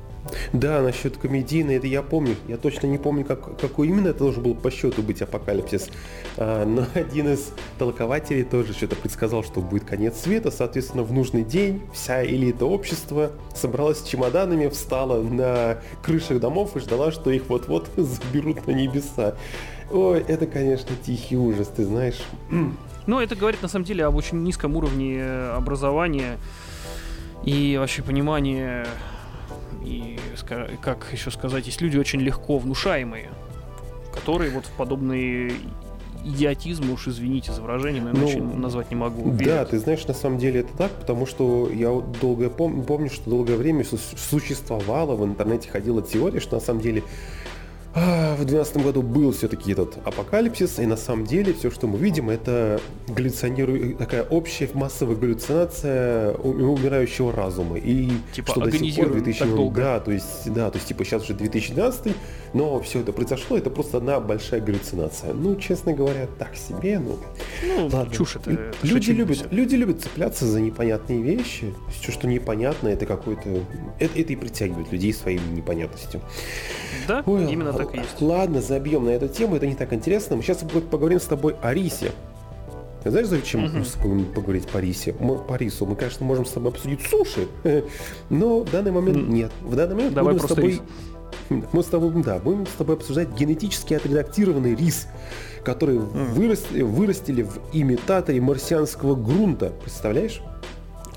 Да, 0.53 0.81
насчет 0.81 1.17
комедийной, 1.17 1.77
это 1.77 1.87
я 1.87 2.03
помню. 2.03 2.37
Я 2.49 2.57
точно 2.57 2.87
не 2.87 2.99
помню, 2.99 3.25
как, 3.25 3.59
какой 3.59 3.89
именно 3.89 4.09
это 4.09 4.21
должен 4.21 4.43
был 4.43 4.55
по 4.55 4.71
счету 4.71 5.03
быть 5.03 5.21
апокалипсис. 5.23 5.89
А, 6.37 6.65
но 6.65 6.87
один 6.95 7.33
из 7.33 7.53
толкователей 7.79 8.45
тоже 8.45 8.73
что-то 8.73 8.97
предсказал, 8.97 9.45
что 9.45 9.61
будет 9.61 9.85
конец 9.85 10.21
света. 10.21 10.51
Соответственно, 10.51 11.03
в 11.03 11.13
нужный 11.13 11.45
день 11.45 11.83
вся 11.93 12.25
элита 12.25 12.65
общества 12.65 13.33
собралась 13.55 14.01
с 14.01 14.05
чемоданами, 14.05 14.69
встала 14.69 15.23
на 15.23 15.79
крышах 16.03 16.41
домов 16.41 16.77
и 16.77 16.81
ждала, 16.81 17.13
что 17.13 17.31
их 17.31 17.45
вот-вот 17.49 17.91
заберут 17.97 18.67
на 18.67 18.73
небеса. 18.73 19.37
Ой, 19.91 20.25
это, 20.27 20.47
конечно, 20.47 20.97
тихий 21.05 21.37
ужас, 21.37 21.69
ты 21.69 21.85
знаешь. 21.85 22.21
Ну, 23.07 23.21
это 23.21 23.37
говорит 23.37 23.61
на 23.61 23.69
самом 23.69 23.85
деле 23.85 24.07
об 24.07 24.17
очень 24.17 24.43
низком 24.45 24.77
уровне 24.77 25.23
образования 25.23 26.39
и 27.45 27.77
вообще 27.79 28.03
понимания 28.03 28.87
и, 29.85 30.19
как 30.81 31.07
еще 31.13 31.31
сказать, 31.31 31.67
есть 31.67 31.81
люди 31.81 31.97
очень 31.99 32.21
легко 32.21 32.59
внушаемые, 32.59 33.31
которые 34.13 34.51
вот 34.51 34.65
в 34.67 34.71
подобные 34.71 35.53
идиотизм, 36.25 36.91
уж 36.91 37.09
извините 37.09 37.53
за 37.53 37.63
выражение, 37.63 38.03
но 38.03 38.11
иначе 38.11 38.39
ну, 38.39 38.57
назвать 38.57 38.91
не 38.91 38.97
могу. 38.97 39.31
Верят. 39.31 39.45
Да, 39.45 39.65
ты 39.67 39.79
знаешь, 39.79 40.07
на 40.07 40.15
самом 40.15 40.39
деле 40.39 40.61
это 40.61 40.77
так, 40.77 40.91
потому 40.93 41.27
что 41.27 41.71
я 41.71 41.91
долгое 42.21 42.49
пом- 42.49 42.83
помню, 42.85 43.11
что 43.11 43.29
долгое 43.29 43.57
время 43.57 43.85
существовало 43.85 45.17
в 45.17 45.25
интернете 45.25 45.69
ходила 45.69 46.03
теория, 46.03 46.41
что 46.41 46.57
на 46.57 46.61
самом 46.61 46.81
деле 46.81 47.03
в 47.95 48.45
2012 48.45 48.77
году 48.79 49.03
был 49.03 49.31
все-таки 49.33 49.71
этот 49.71 49.99
апокалипсис, 50.05 50.81
и 50.81 50.87
на 50.87 50.97
самом 50.97 51.27
деле 51.27 51.53
все, 51.55 51.71
что 51.71 51.87
мы 51.87 51.99
видим, 51.99 52.29
это 52.29 52.81
галлюциониру... 53.07 53.97
такая 53.97 54.25
общая 54.25 54.69
массовая 54.75 55.15
галлюцинация 55.15 56.33
умирающего 56.33 57.33
разума. 57.33 57.79
И 57.79 58.11
типа 58.33 58.51
что 58.51 58.61
до 58.63 58.73
сих 58.73 58.97
пор 58.97 59.13
2000... 59.13 59.39
так 59.39 59.55
долго. 59.55 59.81
Да, 59.81 60.01
то 60.01 60.11
есть, 60.11 60.53
да, 60.53 60.71
то 60.71 60.77
есть 60.77 60.89
типа 60.89 61.05
сейчас 61.05 61.23
уже 61.23 61.35
2012, 61.35 62.15
но 62.55 62.81
все 62.81 63.01
это 63.01 63.13
произошло, 63.13 63.59
это 63.59 63.69
просто 63.69 63.99
одна 63.99 64.21
большая 64.21 64.61
галлюцинация. 64.61 65.35
Ну, 65.35 65.57
честно 65.57 65.93
говоря, 65.93 66.29
так 66.39 66.57
себе, 66.57 67.01
ну. 67.01 67.19
Ну, 67.67 67.89
ладно. 67.93 68.15
чушь 68.15 68.37
это. 68.37 68.53
это 68.53 68.77
люди 68.83 69.11
любят, 69.11 69.49
люди 69.51 69.75
любят 69.75 70.01
цепляться 70.01 70.47
за 70.47 70.61
непонятные 70.61 71.21
вещи. 71.21 71.75
Все, 71.91 72.13
что 72.13 72.29
непонятно, 72.29 72.89
это 72.89 73.07
какой-то. 73.07 73.49
Это, 73.99 74.19
это 74.19 74.33
и 74.33 74.37
притягивает 74.37 74.93
людей 74.93 75.13
своей 75.13 75.41
непонятностью. 75.53 76.21
Да, 77.09 77.25
Ой, 77.27 77.53
именно 77.53 77.73
так 77.73 77.93
и 77.95 77.99
есть. 77.99 78.21
Ладно, 78.21 78.63
забьем 78.63 79.05
на 79.05 79.11
эту 79.11 79.27
тему, 79.27 79.57
это 79.57 79.67
не 79.67 79.75
так 79.75 79.93
интересно. 79.93 80.37
Мы 80.37 80.43
сейчас 80.43 80.59
поговорим 80.59 81.19
с 81.19 81.25
тобой 81.25 81.57
о 81.61 81.75
рисе. 81.75 82.13
Знаешь, 83.05 83.27
зачем 83.27 83.63
мы 83.63 84.25
поговорить 84.25 84.67
по 84.69 84.79
рисе? 84.79 85.15
Мы, 85.19 85.37
по 85.37 85.57
рису 85.57 85.85
мы, 85.87 85.97
конечно, 85.97 86.25
можем 86.25 86.47
с 86.47 86.53
тобой 86.53 86.71
обсудить 86.71 87.03
суши, 87.03 87.49
но 88.31 88.61
в 88.61 88.71
данный 88.71 88.93
момент 88.93 89.29
нет. 89.29 89.53
В 89.61 89.77
данный 89.77 89.97
момент 89.97 90.15
Давай 90.15 90.35
будем 90.35 90.49
с 90.49 90.49
тобой... 90.49 90.71
Рис. 90.71 90.81
Мы 91.51 91.83
с 91.83 91.87
тобой, 91.87 92.11
да, 92.23 92.39
будем 92.39 92.67
с 92.67 92.71
тобой 92.71 92.97
обсуждать 92.97 93.31
генетически 93.31 93.95
отредактированный 93.95 94.75
рис, 94.75 95.09
который 95.63 95.97
mm. 95.97 96.25
вырастили, 96.33 96.83
вырастили 96.83 97.43
в 97.43 97.59
имитаторе 97.73 98.41
марсианского 98.41 99.15
грунта. 99.15 99.73
Представляешь? 99.83 100.41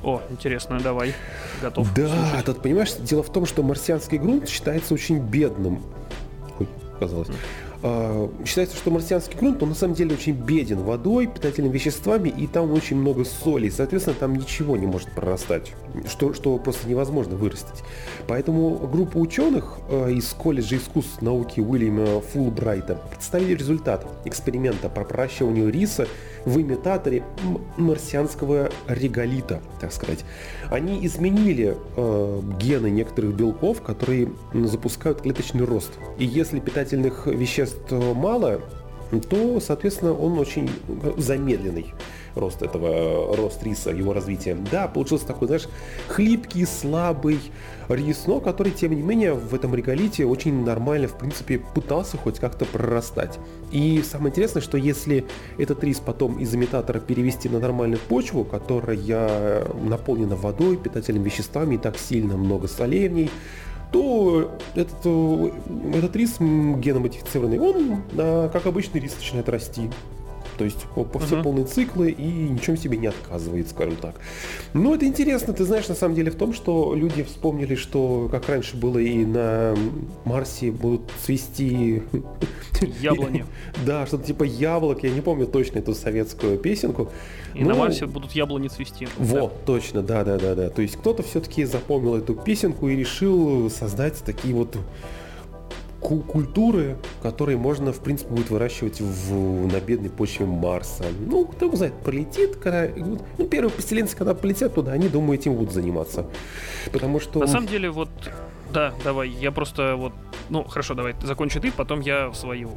О, 0.04 0.22
интересно, 0.30 0.80
давай. 0.80 1.14
Готов. 1.62 1.94
Да, 1.94 2.08
слушать. 2.08 2.46
тут, 2.46 2.62
понимаешь, 2.62 2.94
дело 2.94 3.24
в 3.24 3.32
том, 3.32 3.46
что 3.46 3.64
марсианский 3.64 4.18
грунт 4.18 4.48
считается 4.48 4.94
очень 4.94 5.20
бедным. 5.20 5.82
Ой, 6.60 6.68
казалось. 7.00 7.30
А, 7.84 8.32
считается, 8.46 8.76
что 8.76 8.92
марсианский 8.92 9.38
грунт, 9.38 9.62
он 9.62 9.70
на 9.70 9.76
самом 9.76 9.94
деле 9.94 10.16
очень 10.16 10.34
беден 10.34 10.80
водой, 10.80 11.28
питательными 11.28 11.74
веществами, 11.74 12.30
и 12.30 12.48
там 12.48 12.72
очень 12.72 12.98
много 12.98 13.24
соли. 13.26 13.70
Соответственно, 13.70 14.16
там 14.20 14.36
ничего 14.36 14.78
не 14.78 14.88
может 14.88 15.12
прорастать, 15.12 15.74
что, 16.08 16.34
что 16.34 16.58
просто 16.58 16.88
невозможно 16.88 17.36
вырастить. 17.36 17.84
Поэтому 18.28 18.78
группа 18.88 19.18
ученых 19.18 19.80
э, 19.90 20.12
из 20.12 20.28
колледжа 20.34 20.76
искусств 20.76 21.22
науки 21.22 21.62
Уильяма 21.62 22.20
Фулбрайта 22.22 22.96
представили 23.10 23.54
результат 23.54 24.06
эксперимента 24.26 24.90
по 24.90 25.04
проращиванию 25.04 25.70
риса 25.70 26.08
в 26.46 26.60
имитаторе 26.60 27.24
марсианского 27.78 28.70
реголита, 28.88 29.62
так 29.80 29.94
сказать. 29.94 30.26
Они 30.70 31.06
изменили 31.06 31.78
э, 31.96 32.42
гены 32.60 32.90
некоторых 32.90 33.34
белков, 33.36 33.82
которые 33.82 34.30
запускают 34.54 35.22
клеточный 35.22 35.64
рост. 35.64 35.92
И 36.18 36.26
если 36.26 36.60
питательных 36.60 37.28
веществ 37.28 37.92
мало, 37.92 38.62
то, 39.30 39.60
соответственно, 39.62 40.14
он 40.14 40.38
очень 40.38 40.70
замедленный 41.18 41.94
рост 42.40 42.62
этого, 42.62 43.36
рост 43.36 43.64
риса, 43.64 43.92
его 43.92 44.14
развития. 44.14 44.58
Да, 44.72 44.88
получился 44.88 45.28
такой, 45.28 45.48
знаешь, 45.48 45.68
хлипкий, 46.08 46.66
слабый 46.66 47.40
рис, 47.90 48.24
но 48.28 48.40
который, 48.40 48.72
тем 48.72 48.94
не 48.94 49.02
менее, 49.02 49.34
в 49.34 49.54
этом 49.56 49.74
реголите 49.74 50.26
очень 50.26 50.64
нормально, 50.66 51.08
в 51.08 51.18
принципе, 51.18 51.60
пытался 51.60 52.18
хоть 52.18 52.40
как-то 52.40 52.66
прорастать. 52.66 53.40
И 53.72 54.04
самое 54.10 54.32
интересное, 54.32 54.62
что 54.62 54.78
если 54.78 55.26
этот 55.58 55.84
рис 55.84 56.00
потом 56.00 56.40
из 56.40 56.54
имитатора 56.54 57.00
перевести 57.00 57.50
на 57.50 57.60
нормальную 57.60 58.00
почву, 58.00 58.44
которая 58.44 59.66
наполнена 59.82 60.36
водой, 60.36 60.78
питательными 60.78 61.26
веществами 61.26 61.76
и 61.76 61.78
так 61.78 61.98
сильно 61.98 62.36
много 62.38 62.68
солей 62.68 63.08
в 63.08 63.14
ней, 63.14 63.30
то 63.92 64.52
этот, 64.76 65.00
этот 65.96 66.16
рис 66.18 66.36
геномодифицированный, 66.40 67.58
он, 67.58 68.02
как 68.52 68.66
обычный 68.66 69.00
рис, 69.00 69.16
начинает 69.16 69.48
расти. 69.48 69.90
То 70.58 70.66
есть 70.66 70.86
по, 70.96 71.04
по 71.04 71.20
все 71.20 71.36
uh-huh. 71.36 71.44
полные 71.44 71.66
циклы 71.66 72.12
и 72.12 72.24
ничем 72.24 72.78
себе 72.78 72.98
не 72.98 73.08
отказывает, 73.08 73.70
скажем 73.70 73.96
так. 73.96 74.16
Но 74.74 74.96
это 74.96 75.06
интересно, 75.06 75.54
ты 75.54 75.64
знаешь, 75.64 75.88
на 75.88 75.96
самом 75.96 76.16
деле 76.16 76.32
в 76.32 76.36
том, 76.36 76.54
что 76.54 76.96
люди 76.96 77.24
вспомнили, 77.24 77.76
что 77.76 78.28
как 78.32 78.50
раньше 78.50 78.78
было 78.78 78.98
и 78.98 79.26
на 79.26 79.76
Марсе 80.26 80.72
будут 80.72 81.02
цвести... 81.24 82.04
Яблони. 83.02 83.46
Да, 83.86 84.06
что-то 84.06 84.26
типа 84.26 84.44
яблок, 84.44 85.04
я 85.04 85.10
не 85.10 85.22
помню 85.22 85.46
точно 85.46 85.80
эту 85.80 85.94
советскую 85.94 86.58
песенку. 86.58 87.10
И 87.54 87.64
на 87.64 87.76
Марсе 87.76 88.06
будут 88.06 88.32
яблони 88.34 88.68
цвести. 88.68 89.08
Вот, 89.18 89.66
точно, 89.66 90.02
да-да-да. 90.02 90.70
То 90.70 90.82
есть 90.82 90.96
кто-то 90.98 91.24
все-таки 91.24 91.66
запомнил 91.66 92.16
эту 92.16 92.34
песенку 92.34 92.88
и 92.88 92.96
решил 92.96 93.70
создать 93.70 94.18
такие 94.24 94.54
вот 94.54 94.78
культуры, 96.08 96.98
которые 97.22 97.58
можно, 97.58 97.92
в 97.92 98.00
принципе, 98.00 98.32
будет 98.32 98.50
выращивать 98.50 99.02
в, 99.02 99.72
на 99.72 99.80
бедной 99.80 100.10
почве 100.10 100.46
Марса. 100.46 101.06
Ну, 101.20 101.46
кто 101.46 101.74
знает, 101.76 101.94
полетит, 102.04 102.56
когда... 102.58 102.88
Ну, 102.96 103.48
первые 103.48 103.72
поселенцы, 103.72 104.16
когда 104.16 104.34
полетят 104.34 104.74
туда, 104.74 104.92
они, 104.94 105.10
думаю, 105.10 105.40
этим 105.40 105.56
будут 105.56 105.74
заниматься. 105.74 106.26
Потому 106.92 107.20
что... 107.20 107.40
На 107.40 107.48
самом 107.48 107.68
деле, 107.68 107.90
вот 107.90 108.10
да, 108.72 108.94
давай. 109.04 109.30
Я 109.30 109.52
просто 109.52 109.96
вот... 109.96 110.14
Ну, 110.50 110.64
хорошо, 110.64 110.94
давай, 110.94 111.16
закончи 111.24 111.60
ты, 111.60 111.72
потом 111.72 112.00
я 112.00 112.30
в 112.30 112.36
свою... 112.36 112.72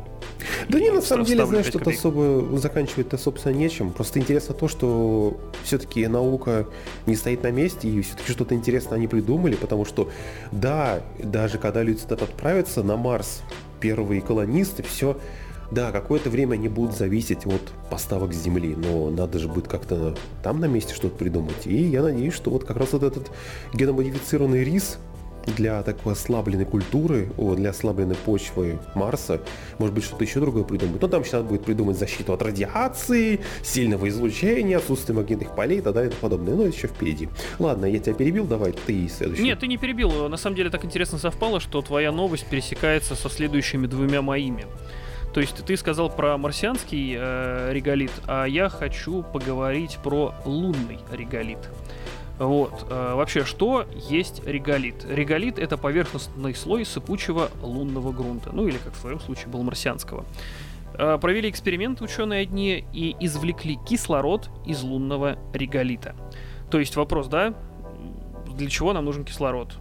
Да 0.69 0.81
не, 0.81 0.91
на 0.91 1.01
самом 1.01 1.25
деле, 1.25 1.47
знаешь, 1.47 1.67
что-то 1.67 1.91
особо 1.91 2.57
заканчивать-то, 2.59 3.19
собственно, 3.19 3.53
нечем. 3.53 3.93
Просто 3.93 4.19
интересно 4.19 4.55
то, 4.55 4.69
что 4.69 5.41
все-таки 5.63 6.07
наука 6.07 6.67
не 7.07 7.17
стоит 7.17 7.43
на 7.43 7.51
месте, 7.51 7.89
и 7.89 8.01
все-таки 8.03 8.33
что-то 8.33 8.55
интересное 8.55 8.97
они 8.97 9.07
придумали, 9.07 9.55
потому 9.55 9.85
что, 9.85 10.11
да, 10.51 11.01
даже 11.19 11.59
когда 11.59 11.83
люди 11.83 12.01
туда 12.01 12.25
отправятся 12.25 12.83
на 12.83 12.97
Марс, 12.97 13.43
первые 13.81 14.21
колонисты, 14.21 14.83
все 14.83 15.17
да, 15.71 15.93
какое-то 15.93 16.31
время 16.31 16.55
они 16.55 16.69
будут 16.69 16.97
зависеть 16.97 17.47
от 17.47 17.63
поставок 17.91 18.33
с 18.33 18.43
Земли, 18.43 18.75
но 18.75 19.11
надо 19.11 19.39
же 19.39 19.49
будет 19.49 19.69
как-то 19.69 20.17
там 20.43 20.61
на 20.61 20.65
месте 20.65 20.95
что-то 20.95 21.17
придумать. 21.17 21.67
И 21.67 21.77
я 21.77 22.03
надеюсь, 22.03 22.35
что 22.35 22.51
вот 22.51 22.65
как 22.65 22.77
раз 22.77 22.93
вот 22.93 23.05
этот 23.05 23.31
геномодифицированный 23.73 24.65
рис, 24.65 24.99
для 25.47 25.83
такой 25.83 26.13
ослабленной 26.13 26.65
культуры, 26.65 27.31
для 27.57 27.71
ослабленной 27.71 28.17
почвы 28.17 28.79
Марса, 28.95 29.41
может 29.79 29.95
быть, 29.95 30.05
что-то 30.05 30.25
еще 30.25 30.41
другое 30.41 30.65
придумать. 30.65 31.01
Но 31.01 31.09
там 31.09 31.25
сейчас 31.25 31.35
надо 31.35 31.49
будет 31.49 31.65
придумать 31.65 31.99
защиту 31.99 32.33
от 32.33 32.43
радиации, 32.43 33.41
сильного 33.63 34.09
излучения, 34.09 34.79
отсутствие 34.79 35.17
магнитных 35.17 35.55
полей 35.55 35.79
и 35.79 35.81
так 35.81 35.95
далее 35.95 36.11
и 36.11 36.13
тому 36.13 36.21
подобное. 36.21 36.55
Но 36.55 36.63
это 36.65 36.77
еще 36.77 36.89
впереди. 36.89 37.29
Ладно, 37.59 37.87
я 37.87 37.99
тебя 37.99 38.15
перебил, 38.15 38.45
давай 38.45 38.73
ты 38.73 39.09
следующий. 39.09 39.43
Нет, 39.43 39.61
ты 39.61 39.67
не 39.67 39.77
перебил. 39.77 40.29
На 40.29 40.37
самом 40.37 40.57
деле 40.57 40.71
так 40.71 40.85
интересно 40.85 41.19
совпало, 41.19 41.61
что 41.61 41.83
твоя 41.83 42.13
новость 42.13 42.47
пересекается 42.47 43.15
со 43.15 43.29
следующими 43.29 43.87
двумя 43.87 44.23
моими. 44.23 44.67
То 45.33 45.41
есть 45.41 45.65
ты 45.65 45.77
сказал 45.77 46.11
про 46.11 46.37
марсианский 46.37 47.15
э, 47.17 47.73
реголит, 47.73 48.11
а 48.27 48.47
я 48.47 48.69
хочу 48.69 49.23
поговорить 49.23 49.99
про 50.03 50.35
лунный 50.45 50.99
реголит. 51.13 51.59
Вот. 52.41 52.87
Э, 52.89 53.15
вообще, 53.17 53.45
что 53.45 53.85
есть 54.09 54.43
реголит? 54.47 55.05
Реголит— 55.07 55.59
это 55.59 55.77
поверхностный 55.77 56.55
слой 56.55 56.87
сыпучего 56.87 57.51
лунного 57.63 58.13
грунта. 58.13 58.49
Ну, 58.51 58.67
или, 58.67 58.79
как 58.79 58.95
в 58.95 59.01
твоем 59.01 59.21
случае, 59.21 59.49
был 59.49 59.63
марсианского. 59.63 60.25
Э, 60.95 61.19
провели 61.21 61.51
эксперимент 61.51 62.01
ученые 62.01 62.41
одни 62.41 62.87
и 62.95 63.15
извлекли 63.21 63.79
кислород 63.87 64.49
из 64.65 64.83
лунного 64.83 65.37
реголита. 65.53 66.17
То 66.71 66.79
есть 66.79 66.97
вопрос, 66.97 67.29
да, 67.29 67.53
для 68.57 68.71
чего 68.71 68.95
нам 68.95 69.05
нужен 69.05 69.25
кислород? 69.25 69.75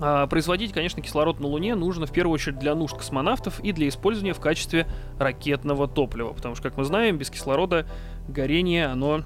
А, 0.00 0.26
производить, 0.26 0.72
конечно, 0.72 1.00
кислород 1.00 1.40
на 1.40 1.46
Луне 1.46 1.74
нужно 1.74 2.04
в 2.06 2.12
первую 2.12 2.34
очередь 2.34 2.58
для 2.58 2.74
нужд 2.74 2.96
космонавтов 2.96 3.60
и 3.60 3.72
для 3.72 3.88
использования 3.88 4.34
в 4.34 4.40
качестве 4.40 4.86
ракетного 5.18 5.88
топлива, 5.88 6.32
потому 6.32 6.56
что, 6.56 6.64
как 6.64 6.76
мы 6.76 6.84
знаем, 6.84 7.16
без 7.16 7.30
кислорода 7.30 7.86
горение, 8.28 8.86
оно 8.86 9.22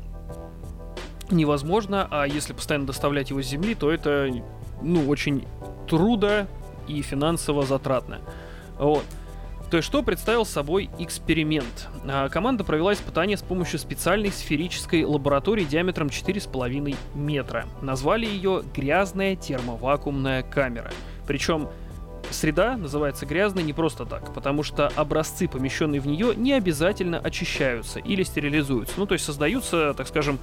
невозможно, 1.30 2.06
а 2.10 2.26
если 2.26 2.52
постоянно 2.52 2.86
доставлять 2.86 3.30
его 3.30 3.42
с 3.42 3.46
Земли, 3.46 3.74
то 3.74 3.90
это, 3.90 4.28
ну, 4.82 5.08
очень 5.08 5.46
трудо 5.88 6.46
и 6.88 7.02
финансово 7.02 7.64
затратно. 7.64 8.20
Вот. 8.78 9.04
То 9.70 9.78
есть, 9.78 9.88
что 9.88 10.02
представил 10.04 10.44
собой 10.44 10.88
эксперимент? 11.00 11.88
А, 12.06 12.28
команда 12.28 12.62
провела 12.62 12.92
испытание 12.92 13.36
с 13.36 13.42
помощью 13.42 13.80
специальной 13.80 14.30
сферической 14.30 15.04
лаборатории 15.04 15.64
диаметром 15.64 16.06
4,5 16.06 16.96
метра. 17.14 17.66
Назвали 17.82 18.26
ее 18.26 18.62
«грязная 18.74 19.34
термовакуумная 19.34 20.44
камера». 20.44 20.92
Причем 21.26 21.68
среда 22.30 22.76
называется 22.76 23.26
грязной 23.26 23.64
не 23.64 23.72
просто 23.72 24.04
так, 24.04 24.32
потому 24.32 24.62
что 24.62 24.88
образцы, 24.94 25.48
помещенные 25.48 26.00
в 26.00 26.06
нее, 26.06 26.34
не 26.36 26.52
обязательно 26.52 27.18
очищаются 27.18 27.98
или 27.98 28.22
стерилизуются. 28.22 28.94
Ну, 28.96 29.06
то 29.06 29.14
есть 29.14 29.24
создаются, 29.24 29.94
так 29.94 30.06
скажем, 30.06 30.38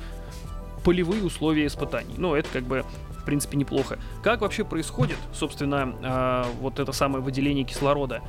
полевые 0.83 1.23
условия 1.23 1.65
испытаний. 1.67 2.15
Ну, 2.17 2.35
это 2.35 2.49
как 2.51 2.63
бы 2.63 2.83
в 3.23 3.25
принципе 3.25 3.57
неплохо. 3.57 3.99
Как 4.21 4.41
вообще 4.41 4.65
происходит, 4.65 5.17
собственно, 5.33 5.95
э, 6.01 6.43
вот 6.59 6.79
это 6.79 6.91
самое 6.91 7.23
выделение 7.23 7.63
кислорода? 7.63 8.21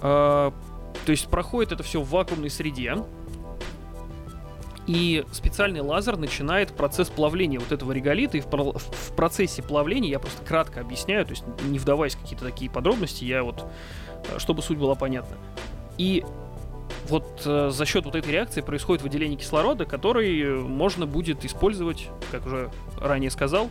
Э, 0.00 0.50
то 1.04 1.12
есть 1.12 1.28
проходит 1.28 1.72
это 1.72 1.82
все 1.82 2.00
в 2.00 2.08
вакуумной 2.08 2.50
среде, 2.50 2.96
и 4.86 5.24
специальный 5.32 5.80
лазер 5.80 6.16
начинает 6.16 6.72
процесс 6.72 7.08
плавления 7.08 7.58
вот 7.58 7.72
этого 7.72 7.92
реголита. 7.92 8.38
И 8.38 8.40
в, 8.40 8.46
в 8.46 9.16
процессе 9.16 9.62
плавления, 9.62 10.10
я 10.10 10.18
просто 10.18 10.44
кратко 10.44 10.80
объясняю, 10.80 11.24
то 11.24 11.32
есть 11.32 11.44
не 11.64 11.78
вдаваясь 11.78 12.14
в 12.14 12.20
какие-то 12.20 12.44
такие 12.44 12.70
подробности, 12.70 13.24
я 13.24 13.42
вот, 13.42 13.64
э, 14.30 14.38
чтобы 14.38 14.62
суть 14.62 14.78
была 14.78 14.94
понятна. 14.94 15.36
И 15.98 16.24
вот 17.08 17.42
э, 17.44 17.70
за 17.72 17.86
счет 17.86 18.04
вот 18.04 18.14
этой 18.14 18.32
реакции 18.32 18.60
происходит 18.60 19.02
выделение 19.02 19.38
кислорода, 19.38 19.84
который 19.84 20.60
можно 20.60 21.06
будет 21.06 21.44
использовать, 21.44 22.08
как 22.30 22.46
уже 22.46 22.70
ранее 23.00 23.30
сказал, 23.30 23.68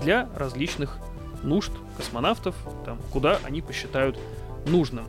для 0.00 0.28
различных 0.36 0.98
нужд 1.42 1.72
космонавтов, 1.96 2.54
там, 2.84 2.98
куда 3.12 3.38
они 3.44 3.62
посчитают 3.62 4.18
нужным. 4.66 5.06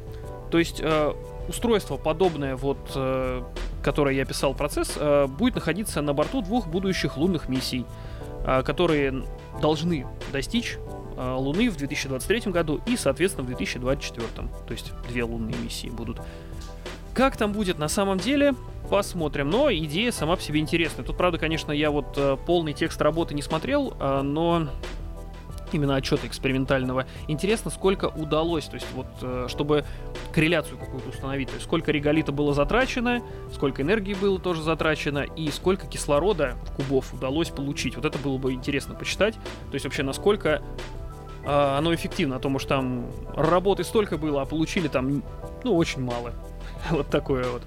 То 0.51 0.59
есть 0.59 0.79
э, 0.81 1.13
устройство 1.47 1.97
подобное, 1.97 2.55
вот, 2.55 2.77
э, 2.95 3.43
которое 3.83 4.15
я 4.15 4.25
писал 4.25 4.53
процесс, 4.53 4.93
э, 4.95 5.27
будет 5.27 5.55
находиться 5.55 6.01
на 6.01 6.13
борту 6.13 6.41
двух 6.41 6.67
будущих 6.67 7.17
лунных 7.17 7.49
миссий, 7.49 7.85
э, 8.45 8.63
которые 8.63 9.23
должны 9.61 10.05
достичь 10.31 10.77
э, 11.17 11.35
Луны 11.37 11.69
в 11.69 11.77
2023 11.77 12.51
году 12.51 12.79
и, 12.85 12.95
соответственно, 12.95 13.43
в 13.43 13.47
2024. 13.47 14.27
То 14.67 14.71
есть 14.71 14.93
две 15.09 15.23
лунные 15.23 15.55
миссии 15.57 15.89
будут. 15.89 16.21
Как 17.17 17.35
там 17.35 17.51
будет 17.51 17.79
на 17.79 17.87
самом 17.87 18.19
деле, 18.19 18.53
посмотрим. 18.91 19.49
Но 19.49 19.73
идея 19.73 20.11
сама 20.11 20.35
по 20.35 20.41
себе 20.43 20.59
интересная. 20.59 21.03
Тут, 21.03 21.17
правда, 21.17 21.39
конечно, 21.39 21.71
я 21.71 21.89
вот 21.89 22.15
э, 22.15 22.37
полный 22.45 22.73
текст 22.73 23.01
работы 23.01 23.33
не 23.33 23.41
смотрел, 23.41 23.95
э, 23.99 24.21
но 24.21 24.67
именно 25.71 25.95
отчета 25.95 26.27
экспериментального. 26.27 27.07
Интересно, 27.27 27.71
сколько 27.71 28.05
удалось, 28.05 28.65
то 28.65 28.75
есть 28.75 28.85
вот, 28.93 29.07
э, 29.23 29.47
чтобы 29.49 29.83
корреляцию 30.31 30.77
какую-то 30.77 31.09
установить, 31.09 31.47
то 31.47 31.55
есть 31.55 31.65
сколько 31.65 31.91
реголита 31.91 32.31
было 32.31 32.53
затрачено, 32.53 33.23
сколько 33.51 33.81
энергии 33.81 34.13
было 34.13 34.37
тоже 34.37 34.61
затрачено, 34.61 35.25
и 35.35 35.49
сколько 35.49 35.87
кислорода 35.87 36.53
кубов 36.75 37.15
удалось 37.15 37.49
получить. 37.49 37.95
Вот 37.95 38.05
это 38.05 38.19
было 38.19 38.37
бы 38.37 38.53
интересно 38.53 38.93
почитать, 38.93 39.33
то 39.33 39.73
есть 39.73 39.85
вообще 39.85 40.03
насколько 40.03 40.61
оно 41.43 41.95
эффективно, 41.95 42.35
а 42.35 42.39
то, 42.39 42.49
может, 42.49 42.67
там 42.67 43.07
работы 43.33 43.85
столько 43.85 44.17
было, 44.17 44.41
а 44.41 44.45
получили 44.45 44.89
там, 44.89 45.23
ну, 45.63 45.77
очень 45.77 46.01
мало. 46.01 46.33
вот 46.91 47.07
такое 47.07 47.49
вот. 47.49 47.63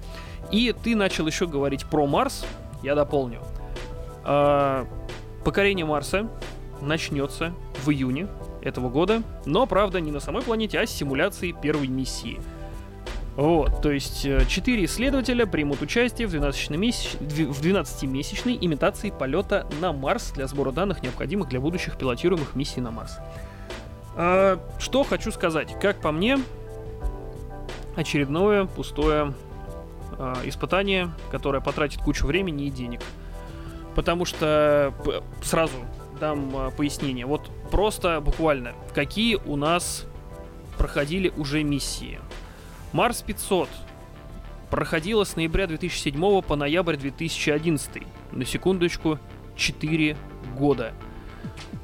И 0.51 0.73
ты 0.73 0.95
начал 0.95 1.27
еще 1.27 1.45
говорить 1.47 1.85
про 1.85 2.07
Марс, 2.07 2.45
я 2.83 2.95
дополню. 2.95 3.41
Э, 4.25 4.85
покорение 5.43 5.85
Марса 5.85 6.29
начнется 6.81 7.53
в 7.83 7.89
июне 7.89 8.27
этого 8.61 8.89
года, 8.89 9.23
но, 9.45 9.65
правда, 9.65 10.01
не 10.01 10.11
на 10.11 10.19
самой 10.19 10.43
планете, 10.43 10.79
а 10.79 10.85
с 10.85 10.91
симуляцией 10.91 11.53
первой 11.53 11.87
миссии. 11.87 12.39
Вот, 13.35 13.81
то 13.81 13.91
есть 13.91 14.25
э, 14.25 14.45
четыре 14.45 14.85
исследователя 14.85 15.45
примут 15.45 15.81
участие 15.81 16.27
в 16.27 16.35
12-месячной 16.35 18.57
имитации 18.59 19.09
полета 19.09 19.65
на 19.79 19.93
Марс 19.93 20.31
для 20.31 20.47
сбора 20.47 20.71
данных, 20.71 21.01
необходимых 21.01 21.47
для 21.47 21.61
будущих 21.61 21.97
пилотируемых 21.97 22.55
миссий 22.55 22.81
на 22.81 22.91
Марс. 22.91 23.19
А, 24.17 24.59
что 24.79 25.03
хочу 25.03 25.31
сказать. 25.31 25.79
Как 25.79 26.01
по 26.01 26.11
мне, 26.11 26.39
очередное 27.95 28.65
пустое 28.65 29.33
а, 30.17 30.37
испытание, 30.45 31.11
которое 31.31 31.61
потратит 31.61 32.01
кучу 32.01 32.25
времени 32.25 32.65
и 32.65 32.69
денег. 32.69 33.01
Потому 33.95 34.25
что 34.25 34.93
сразу 35.41 35.75
дам 36.19 36.51
а, 36.55 36.71
пояснение. 36.71 37.25
Вот 37.25 37.49
просто 37.69 38.21
буквально, 38.21 38.73
какие 38.93 39.35
у 39.35 39.55
нас 39.55 40.05
проходили 40.77 41.33
уже 41.37 41.63
миссии. 41.63 42.19
Марс 42.93 43.21
500 43.21 43.69
проходила 44.69 45.23
с 45.23 45.35
ноября 45.35 45.67
2007 45.67 46.41
по 46.41 46.55
ноябрь 46.55 46.97
2011. 46.97 48.03
На 48.31 48.45
секундочку, 48.45 49.19
4 49.55 50.17
года. 50.57 50.93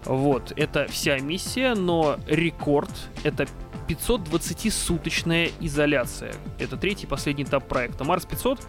Вот, 0.06 0.54
это 0.56 0.88
вся 0.88 1.20
миссия, 1.20 1.74
но 1.76 2.18
рекорд 2.28 2.92
это 3.24 3.46
520-суточная 3.88 5.52
изоляция. 5.60 6.34
Это 6.60 6.78
третий 6.78 7.06
и 7.06 7.10
последний 7.10 7.44
этап 7.44 7.68
проекта. 7.68 8.04
Марс 8.04 8.26
500 8.26 8.60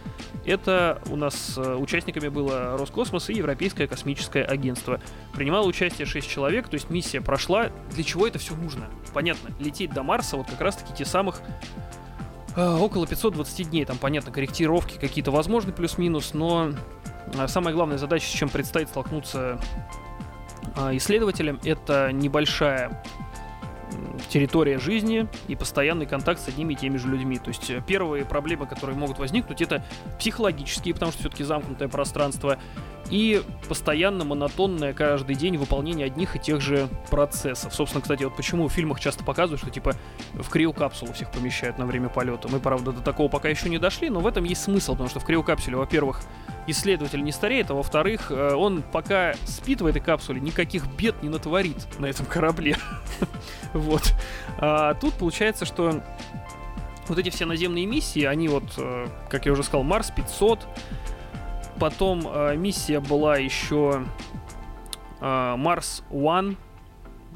это 0.45 1.03
у 1.11 1.17
нас 1.17 1.55
э, 1.57 1.75
участниками 1.75 2.29
было 2.29 2.77
Роскосмос 2.79 3.29
и 3.31 3.35
Европейское 3.35 3.87
космическое 3.87 4.45
агентство. 4.45 5.01
Принимало 5.35 5.67
участие 5.67 6.07
6 6.07 6.29
человек, 6.29 6.69
то 6.69 6.75
есть 6.75 6.91
миссия 6.91 7.21
прошла. 7.21 7.71
Для 7.91 8.05
чего 8.05 8.27
это 8.27 8.39
все 8.39 8.55
нужно? 8.55 8.87
Понятно, 9.13 9.51
лететь 9.59 9.91
до 9.91 10.03
Марса 10.03 10.37
вот 10.37 10.49
как 10.49 10.61
раз-таки 10.61 10.95
те 10.95 11.05
самых 11.05 11.41
э, 12.57 12.77
около 12.77 13.07
520 13.07 13.71
дней. 13.71 13.85
Там, 13.85 13.99
понятно, 13.99 14.31
корректировки 14.31 14.99
какие-то 14.99 15.31
возможны 15.31 15.73
плюс-минус, 15.73 16.33
но 16.33 16.71
э, 17.35 17.49
самая 17.49 17.75
главная 17.75 17.99
задача, 17.99 18.27
с 18.27 18.31
чем 18.31 18.49
предстоит 18.49 18.89
столкнуться 18.89 19.59
исследователям, 20.93 21.59
это 21.65 22.13
небольшая 22.13 23.03
территория 24.29 24.79
жизни 24.79 25.29
и 25.49 25.57
постоянный 25.57 26.07
контакт 26.07 26.41
с 26.41 26.49
одними 26.49 26.75
и 26.75 26.77
теми 26.77 26.97
же 26.97 27.09
людьми. 27.09 27.39
То 27.39 27.49
есть 27.49 27.71
э, 27.71 27.83
первые 27.87 28.25
проблемы, 28.25 28.67
которые 28.67 28.97
могут 28.97 29.19
возникнуть, 29.19 29.61
это 29.63 29.85
психологические, 30.19 30.95
потому 30.95 31.13
что 31.13 31.21
все-таки 31.21 31.45
замкнутое 31.45 31.89
пространство, 31.89 32.59
и 33.11 33.43
постоянно 33.69 34.25
монотонное 34.25 34.93
каждый 34.93 35.37
день 35.37 35.57
выполнение 35.57 36.07
одних 36.07 36.37
и 36.37 36.39
тех 36.39 36.61
же 36.61 36.89
процессов. 37.11 37.75
Собственно, 37.75 38.03
кстати, 38.03 38.25
вот 38.25 38.37
почему 38.37 38.69
в 38.69 38.73
фильмах 38.73 39.01
часто 39.01 39.25
показывают, 39.25 39.61
что 39.61 39.71
типа 39.71 39.95
в 40.35 40.49
криокапсулу 40.49 41.13
всех 41.13 41.31
помещают 41.31 41.79
на 41.79 41.87
время 41.87 42.09
полета. 42.09 42.49
Мы, 42.49 42.61
правда, 42.61 42.93
до 42.93 43.01
такого 43.01 43.29
пока 43.29 43.49
еще 43.49 43.69
не 43.69 43.79
дошли, 43.79 44.11
но 44.11 44.21
в 44.21 44.27
этом 44.27 44.45
есть 44.45 44.63
смысл, 44.63 44.93
потому 44.93 45.09
что 45.09 45.21
в 45.21 45.25
криокапсуле, 45.25 45.77
во-первых, 45.77 46.21
исследователь 46.67 47.23
не 47.23 47.33
стареет, 47.33 47.71
а 47.71 47.75
во-вторых, 47.75 48.31
э, 48.31 48.55
он 48.55 48.83
пока 48.83 49.35
спит 49.45 49.81
в 49.81 49.87
этой 49.87 50.01
капсуле, 50.01 50.41
никаких 50.41 50.87
бед 50.87 51.23
не 51.23 51.29
натворит 51.29 51.87
на 51.99 52.07
этом 52.07 52.27
корабле. 52.27 52.77
Вот. 53.75 54.15
А 54.57 54.95
тут 54.95 55.13
получается, 55.15 55.67
что 55.67 56.03
вот 57.09 57.19
эти 57.19 57.31
все 57.31 57.45
наземные 57.45 57.87
миссии, 57.87 58.25
они 58.25 58.49
вот, 58.49 58.65
э, 58.77 59.07
как 59.29 59.47
я 59.47 59.53
уже 59.53 59.63
сказал, 59.63 59.83
Марс 59.83 60.11
500, 60.11 60.67
Потом 61.79 62.27
э, 62.27 62.57
миссия 62.57 63.01
была 63.01 63.37
еще 63.37 64.05
э, 65.21 65.25
Mars 65.25 66.03
One, 66.11 66.57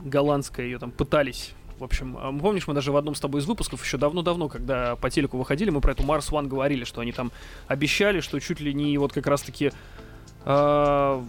голландская, 0.05 0.67
ее 0.67 0.79
там 0.79 0.91
пытались. 0.91 1.55
В 1.79 1.85
общем, 1.85 2.17
э, 2.17 2.41
помнишь, 2.41 2.67
мы 2.67 2.75
даже 2.75 2.93
в 2.93 2.97
одном 2.97 3.15
с 3.15 3.21
тобой 3.21 3.41
из 3.41 3.47
выпусков 3.47 3.85
еще 3.85 3.99
давно-давно, 3.99 4.49
когда 4.49 4.97
по 4.97 5.11
телеку 5.11 5.37
выходили, 5.37 5.71
мы 5.71 5.81
про 5.81 5.93
эту 5.93 6.03
Mars 6.03 6.31
One 6.31 6.47
говорили, 6.47 6.85
что 6.85 7.01
они 7.01 7.13
там 7.13 7.33
обещали, 7.67 8.21
что 8.21 8.39
чуть 8.41 8.61
ли 8.61 8.75
не 8.75 8.97
вот 8.99 9.13
как 9.13 9.27
раз-таки 9.27 9.73
э, 10.45 11.23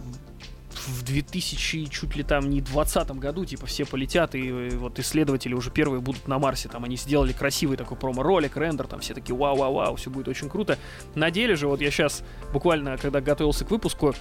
в 0.86 1.02
2000, 1.02 1.86
чуть 1.86 2.16
ли 2.16 2.22
там 2.22 2.50
не 2.50 2.60
20 2.60 3.10
году, 3.12 3.44
типа, 3.44 3.66
все 3.66 3.84
полетят, 3.84 4.34
и, 4.34 4.40
и 4.40 4.70
вот 4.70 4.98
исследователи 4.98 5.54
уже 5.54 5.70
первые 5.70 6.00
будут 6.00 6.28
на 6.28 6.38
Марсе, 6.38 6.68
там, 6.68 6.84
они 6.84 6.96
сделали 6.96 7.32
красивый 7.32 7.76
такой 7.76 7.96
промо-ролик, 7.96 8.56
рендер, 8.56 8.86
там, 8.86 9.00
все 9.00 9.14
такие, 9.14 9.36
вау-вау-вау, 9.36 9.96
все 9.96 10.10
будет 10.10 10.28
очень 10.28 10.48
круто. 10.48 10.78
На 11.14 11.30
деле 11.30 11.56
же, 11.56 11.66
вот 11.66 11.80
я 11.80 11.90
сейчас, 11.90 12.22
буквально, 12.52 12.96
когда 12.96 13.20
готовился 13.20 13.64
к 13.64 13.70
выпуску, 13.70 14.14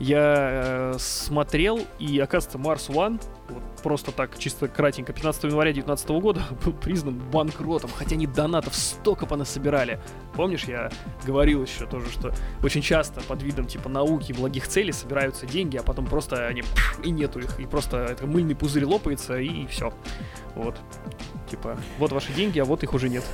я 0.00 0.92
э, 0.94 0.98
смотрел, 0.98 1.86
и, 1.98 2.18
оказывается, 2.18 2.56
Марс 2.56 2.88
One, 2.88 3.22
вот 3.50 3.62
просто 3.82 4.12
так, 4.12 4.38
чисто 4.38 4.66
кратенько, 4.66 5.12
15 5.12 5.44
января 5.44 5.72
2019 5.74 6.08
года 6.22 6.42
был 6.64 6.72
признан 6.72 7.18
банкротом, 7.18 7.90
хотя 7.94 8.16
они 8.16 8.26
донатов 8.26 8.74
столько 8.74 9.26
понасобирали. 9.26 10.00
Помнишь, 10.34 10.64
я 10.64 10.90
говорил 11.26 11.62
еще 11.62 11.86
тоже, 11.86 12.10
что 12.10 12.32
очень 12.62 12.80
часто 12.80 13.20
под 13.20 13.42
видом, 13.42 13.66
типа, 13.66 13.90
науки, 13.90 14.32
благих 14.32 14.68
целей 14.68 14.92
собираются 14.92 15.44
деньги, 15.44 15.76
а 15.76 15.82
потом 15.82 16.06
просто 16.06 16.46
они, 16.46 16.62
и 17.04 17.10
нету 17.10 17.40
их, 17.40 17.60
и 17.60 17.66
просто 17.66 17.98
это 17.98 18.26
мыльный 18.26 18.56
пузырь 18.56 18.86
лопается, 18.86 19.36
и 19.36 19.66
все. 19.66 19.92
Вот. 20.54 20.76
Типа, 21.50 21.78
вот 21.98 22.12
ваши 22.12 22.32
деньги, 22.32 22.58
а 22.58 22.64
вот 22.64 22.82
их 22.82 22.94
уже 22.94 23.10
нет. 23.10 23.24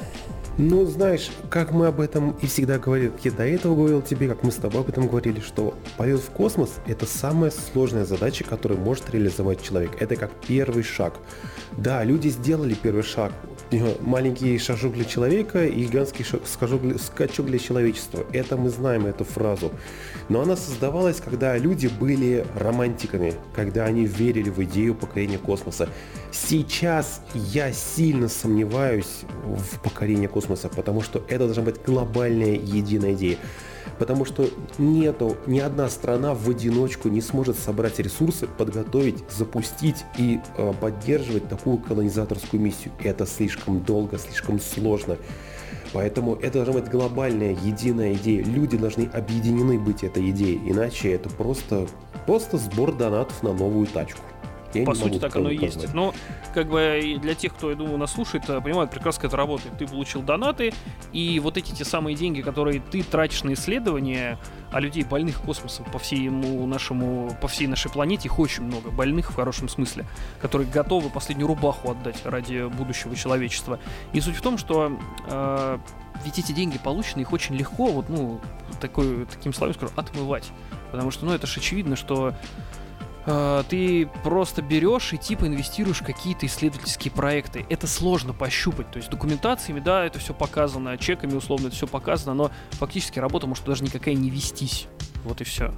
Ну, 0.59 0.87
знаешь, 0.87 1.31
как 1.51 1.73
мы 1.73 1.87
об 1.87 2.01
этом 2.01 2.31
и 2.41 2.47
всегда 2.47 2.79
говорили, 2.79 3.13
я 3.23 3.31
до 3.31 3.47
этого 3.47 3.75
говорил 3.75 4.01
тебе, 4.01 4.27
как 4.27 4.43
мы 4.43 4.51
с 4.51 4.55
тобой 4.55 4.81
об 4.81 4.89
этом 4.89 5.07
говорили, 5.07 5.41
что 5.41 5.75
полет 5.99 6.19
в 6.19 6.31
космос– 6.31 6.77
это 6.87 7.05
самая 7.05 7.51
сложная 7.51 8.07
задача, 8.07 8.43
которую 8.43 8.81
может 8.81 9.11
реализовать 9.11 9.63
человек. 9.63 9.91
Это 10.01 10.17
как 10.17 10.31
первый 10.49 10.83
шаг. 10.83 11.13
Да, 11.77 12.03
люди 12.05 12.29
сделали 12.29 12.73
первый 12.73 13.03
шаг. 13.03 13.33
Маленький 14.01 14.57
шажок 14.59 14.95
для 14.95 15.05
человека 15.05 15.67
и 15.67 15.85
гигантский 15.85 16.25
скажок, 16.47 16.81
скачок 17.03 17.47
для 17.47 17.59
человечества. 17.59 18.25
Это 18.33 18.57
мы 18.57 18.71
знаем, 18.71 19.05
эту 19.05 19.25
фразу. 19.25 19.73
Но 20.31 20.41
она 20.41 20.57
создавалась, 20.57 21.21
когда 21.21 21.59
люди 21.59 21.89
были 21.89 22.47
романтиками, 22.55 23.35
когда 23.55 23.85
они 23.85 24.07
верили 24.07 24.49
в 24.49 24.63
идею 24.65 24.95
покорения 24.95 25.39
космоса. 25.39 25.91
Сейчас 26.45 27.23
я 27.35 27.73
сильно 27.73 28.29
сомневаюсь 28.29 29.23
в 29.45 29.81
покорении 29.81 30.27
космоса, 30.27 30.69
потому 30.69 31.01
что 31.01 31.25
это 31.29 31.47
должна 31.47 31.63
быть 31.63 31.83
глобальная 31.85 32.53
единая 32.53 33.15
идея. 33.15 33.39
Потому 33.99 34.25
что 34.25 34.49
нету, 34.79 35.37
ни 35.47 35.59
одна 35.59 35.89
страна 35.89 36.35
в 36.35 36.49
одиночку 36.51 37.09
не 37.09 37.23
сможет 37.23 37.59
собрать 37.59 37.99
ресурсы, 37.99 38.47
подготовить, 38.47 39.25
запустить 39.31 40.05
и 40.19 40.41
э, 40.57 40.73
поддерживать 40.79 41.49
такую 41.49 41.79
колонизаторскую 41.79 42.61
миссию. 42.61 42.93
Это 43.03 43.25
слишком 43.27 43.81
долго, 43.81 44.19
слишком 44.19 44.61
сложно. 44.61 45.17
Поэтому 45.93 46.35
это 46.35 46.65
должна 46.65 46.75
быть 46.83 46.91
глобальная, 46.91 47.57
единая 47.65 48.13
идея. 48.15 48.45
Люди 48.45 48.77
должны 48.77 49.09
объединены 49.13 49.79
быть 49.79 50.05
этой 50.05 50.31
идеей, 50.31 50.61
иначе 50.71 51.13
это 51.13 51.31
просто, 51.31 51.87
просто 52.27 52.59
сбор 52.59 52.95
донатов 52.95 53.43
на 53.43 53.53
новую 53.55 53.87
тачку. 53.87 54.21
Я 54.75 54.85
По 54.85 54.95
сути, 54.95 55.19
так 55.19 55.35
оно 55.37 55.51
и 55.51 55.57
есть. 55.57 55.93
Но, 55.95 56.15
как 56.55 56.69
бы, 56.69 57.19
для 57.21 57.35
тех, 57.35 57.55
кто, 57.55 57.71
я 57.71 57.77
думаю, 57.77 57.99
нас 57.99 58.13
слушает, 58.13 58.49
э, 58.49 58.61
понимают 58.61 58.91
прекрасно, 58.91 59.23
как 59.23 59.29
это 59.31 59.37
работает. 59.37 59.79
Ты 59.79 59.87
получил 59.87 60.23
донаты, 60.23 60.73
и 61.13 61.41
вот 61.41 61.57
эти 61.57 61.73
те 61.73 61.85
самые 61.85 62.17
деньги, 62.17 62.43
которые 62.43 62.81
ты 62.81 63.03
тратишь 63.03 63.45
на 63.45 63.53
исследования, 63.55 64.39
а 64.71 64.81
людей 64.81 65.05
больных 65.05 65.41
космосом 65.41 65.87
по 65.87 65.99
всему 65.99 66.67
нашему, 66.67 67.37
по 67.41 67.49
всей 67.49 67.67
нашей 67.67 67.91
планете, 67.91 68.27
их 68.27 68.39
очень 68.39 68.65
много, 68.65 68.91
больных 68.91 69.31
в 69.31 69.35
хорошем 69.35 69.69
смысле, 69.69 70.05
которые 70.41 70.69
готовы 70.69 71.11
последнюю 71.11 71.49
рубаху 71.49 71.91
отдать 71.91 72.25
ради 72.25 72.69
будущего 72.69 73.15
человечества. 73.17 73.79
И 74.13 74.21
суть 74.21 74.37
в 74.37 74.43
том, 74.43 74.59
что 74.59 74.99
э, 75.29 75.79
ведь 76.25 76.39
эти 76.39 76.53
деньги 76.53 76.79
получены, 76.79 77.23
их 77.23 77.33
очень 77.33 77.55
легко, 77.57 77.87
вот, 77.87 78.09
ну, 78.09 78.41
такой, 78.81 79.27
таким 79.27 79.53
словом 79.53 79.75
скажу, 79.75 79.93
отмывать. 79.97 80.51
Потому 80.91 81.11
что, 81.11 81.27
ну, 81.27 81.33
это 81.33 81.47
же 81.47 81.61
очевидно, 81.61 81.97
что 81.97 82.35
ты 83.69 84.09
просто 84.23 84.63
берешь 84.63 85.13
и 85.13 85.19
типа 85.19 85.47
инвестируешь 85.47 86.01
какие-то 86.01 86.47
исследовательские 86.47 87.13
проекты. 87.13 87.67
Это 87.69 87.87
сложно 87.87 88.33
пощупать. 88.33 88.91
То 88.91 88.99
есть 88.99 89.11
документациями, 89.11 89.81
да, 89.81 90.05
это 90.05 90.19
все 90.19 90.33
показано, 90.33 90.97
чеками 90.97 91.35
условно 91.35 91.67
это 91.67 91.77
все 91.77 91.87
показано, 91.87 92.35
но 92.35 92.51
фактически 92.73 93.19
работа 93.19 93.47
может 93.47 93.65
даже 93.65 93.83
никакая 93.85 94.15
не 94.15 94.31
вестись. 94.31 94.87
Вот 95.25 95.41
и 95.41 95.45
все. 95.45 95.75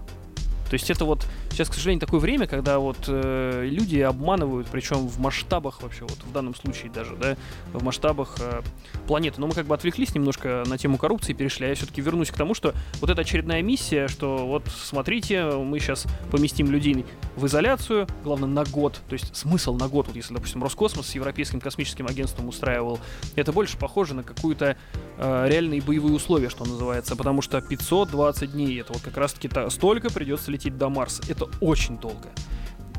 То 0.69 0.75
есть 0.75 0.91
это 0.91 1.05
вот 1.05 1.27
сейчас, 1.51 1.69
к 1.71 1.75
сожалению, 1.75 2.01
такое 2.01 2.21
время, 2.21 2.47
когда 2.47 2.79
вот 2.79 2.99
э, 3.09 3.65
люди 3.65 3.99
обманывают, 4.01 4.69
причем 4.71 5.09
в 5.09 5.19
масштабах 5.19 5.83
вообще, 5.83 6.03
вот 6.03 6.19
в 6.25 6.33
данном 6.33 6.55
случае 6.55 6.91
даже, 6.91 7.17
да, 7.17 7.37
в 7.73 7.83
масштабах 7.83 8.37
э, 8.41 8.63
планеты. 9.07 9.41
Но 9.41 9.47
мы 9.47 9.55
как 9.55 9.67
бы 9.67 9.75
отвлеклись 9.75 10.15
немножко 10.15 10.65
на 10.67 10.79
тему 10.79 10.99
коррупции, 10.99 11.33
перешли. 11.33 11.67
А 11.67 11.69
я 11.71 11.75
все-таки 11.75 12.01
вернусь 12.01 12.31
к 12.31 12.37
тому, 12.37 12.55
что 12.55 12.75
вот 13.01 13.11
эта 13.11 13.23
очередная 13.23 13.63
миссия, 13.63 14.09
что 14.09 14.47
вот 14.47 14.65
смотрите, 14.69 15.45
мы 15.45 15.79
сейчас 15.81 16.07
поместим 16.31 16.71
людей 16.71 17.05
в 17.37 17.47
изоляцию, 17.47 18.07
главное 18.25 18.49
на 18.49 18.65
год. 18.65 19.01
То 19.09 19.15
есть 19.15 19.35
смысл 19.35 19.75
на 19.75 19.89
год, 19.89 20.07
вот 20.09 20.17
если, 20.17 20.35
допустим, 20.35 20.63
Роскосмос 20.63 21.07
с 21.07 21.15
Европейским 21.15 21.61
космическим 21.61 22.07
агентством 22.07 22.49
устраивал, 22.49 22.99
это 23.37 23.53
больше 23.53 23.79
похоже 23.79 24.15
на 24.15 24.23
какую-то 24.23 24.77
э, 25.17 25.49
реальные 25.49 25.81
боевые 25.83 26.15
условия, 26.15 26.51
что 26.51 26.65
называется, 26.65 27.17
потому 27.17 27.43
что 27.43 27.61
520 27.61 28.53
дней, 28.53 28.81
это 28.81 28.93
вот 28.93 29.03
как 29.03 29.17
раз-таки 29.17 29.51
столько 29.71 30.11
придется 30.11 30.51
долететь 30.59 30.77
до 30.77 30.89
Марса. 30.89 31.23
Это 31.29 31.47
очень 31.61 31.99
долго. 31.99 32.29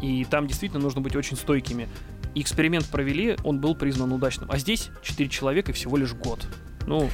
И 0.02 0.26
там 0.26 0.48
действительно 0.48 0.82
нужно 0.82 1.02
быть 1.02 1.16
очень 1.16 1.36
стойкими. 1.36 1.90
И 2.36 2.42
эксперимент 2.42 2.86
провели, 2.88 3.38
он 3.44 3.60
был 3.60 3.76
признан 3.76 4.12
удачным. 4.14 4.50
А 4.52 4.58
здесь 4.58 4.90
4 5.02 5.30
человека 5.30 5.72
и 5.72 5.74
всего 5.74 5.98
лишь 5.98 6.14
год. 6.14 6.48
Ну, 6.88 7.10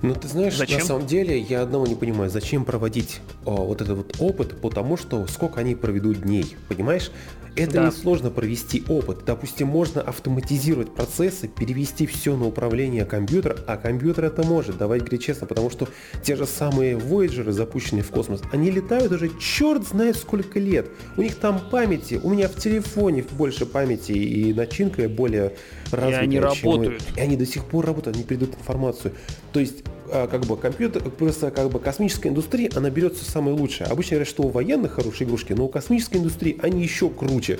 ну, 0.00 0.14
ты 0.14 0.28
знаешь, 0.28 0.56
зачем? 0.56 0.78
на 0.78 0.84
самом 0.84 1.06
деле 1.06 1.38
я 1.38 1.62
одного 1.62 1.86
не 1.86 1.96
понимаю, 1.96 2.30
зачем 2.30 2.64
проводить 2.64 3.20
о, 3.44 3.64
вот 3.64 3.80
этот 3.80 3.96
вот 3.96 4.16
опыт, 4.20 4.60
потому 4.60 4.96
что 4.96 5.26
сколько 5.26 5.60
они 5.60 5.74
проведут 5.74 6.22
дней, 6.22 6.56
понимаешь? 6.68 7.10
Это 7.56 7.72
да. 7.72 7.86
несложно 7.86 8.30
провести 8.30 8.84
опыт. 8.88 9.24
Допустим, 9.26 9.66
можно 9.66 10.00
автоматизировать 10.00 10.94
процессы, 10.94 11.48
перевести 11.48 12.06
все 12.06 12.36
на 12.36 12.46
управление 12.46 13.04
компьютера, 13.04 13.56
а 13.66 13.76
компьютер 13.76 14.26
это 14.26 14.44
может, 14.44 14.78
давай 14.78 15.00
говорить 15.00 15.24
честно, 15.24 15.48
потому 15.48 15.68
что 15.68 15.88
те 16.22 16.36
же 16.36 16.46
самые 16.46 16.96
Voyager, 16.96 17.50
запущенные 17.50 18.04
в 18.04 18.10
космос, 18.10 18.42
они 18.52 18.70
летают 18.70 19.10
уже 19.10 19.30
черт 19.40 19.84
знает 19.88 20.16
сколько 20.16 20.60
лет. 20.60 20.88
У 21.16 21.22
них 21.22 21.34
там 21.34 21.60
памяти, 21.70 22.20
у 22.22 22.30
меня 22.30 22.48
в 22.48 22.54
телефоне 22.54 23.24
больше 23.32 23.66
памяти 23.66 24.12
и 24.12 24.54
начинка 24.54 25.08
более 25.08 25.54
развитая. 25.90 26.20
И 26.20 26.24
они 26.24 26.40
работают. 26.40 27.02
И 27.16 27.20
они 27.20 27.36
до 27.36 27.46
сих 27.46 27.64
пор 27.64 27.86
работают, 27.86 28.16
они 28.16 28.24
передают 28.24 28.54
информацию. 28.56 29.14
То 29.52 29.60
есть 29.60 29.84
а, 30.10 30.26
как 30.26 30.46
бы 30.46 30.56
компьютер, 30.56 31.02
просто 31.10 31.50
как 31.50 31.70
бы 31.70 31.78
космическая 31.80 32.28
индустрия, 32.30 32.70
она 32.74 32.90
берется 32.90 33.24
самое 33.24 33.56
лучшее. 33.56 33.88
Обычно 33.88 34.16
говорят, 34.16 34.28
что 34.28 34.42
у 34.44 34.48
военных 34.48 34.92
хорошие 34.92 35.26
игрушки, 35.26 35.52
но 35.52 35.64
у 35.64 35.68
космической 35.68 36.18
индустрии 36.18 36.58
они 36.62 36.82
еще 36.82 37.08
круче. 37.10 37.58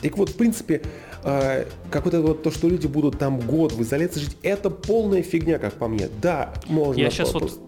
Так 0.00 0.18
вот, 0.18 0.30
в 0.30 0.36
принципе, 0.36 0.82
а, 1.22 1.66
как 1.90 2.04
вот 2.04 2.14
это 2.14 2.22
вот 2.22 2.42
то, 2.42 2.50
что 2.50 2.68
люди 2.68 2.86
будут 2.86 3.18
там 3.18 3.40
год 3.40 3.72
в 3.72 3.82
изоляции 3.82 4.20
жить, 4.20 4.36
это 4.42 4.70
полная 4.70 5.22
фигня, 5.22 5.58
как 5.58 5.74
по 5.74 5.88
мне. 5.88 6.08
Да, 6.20 6.52
можно. 6.66 7.00
Я 7.00 7.10
сейчас 7.10 7.32
вот 7.34 7.60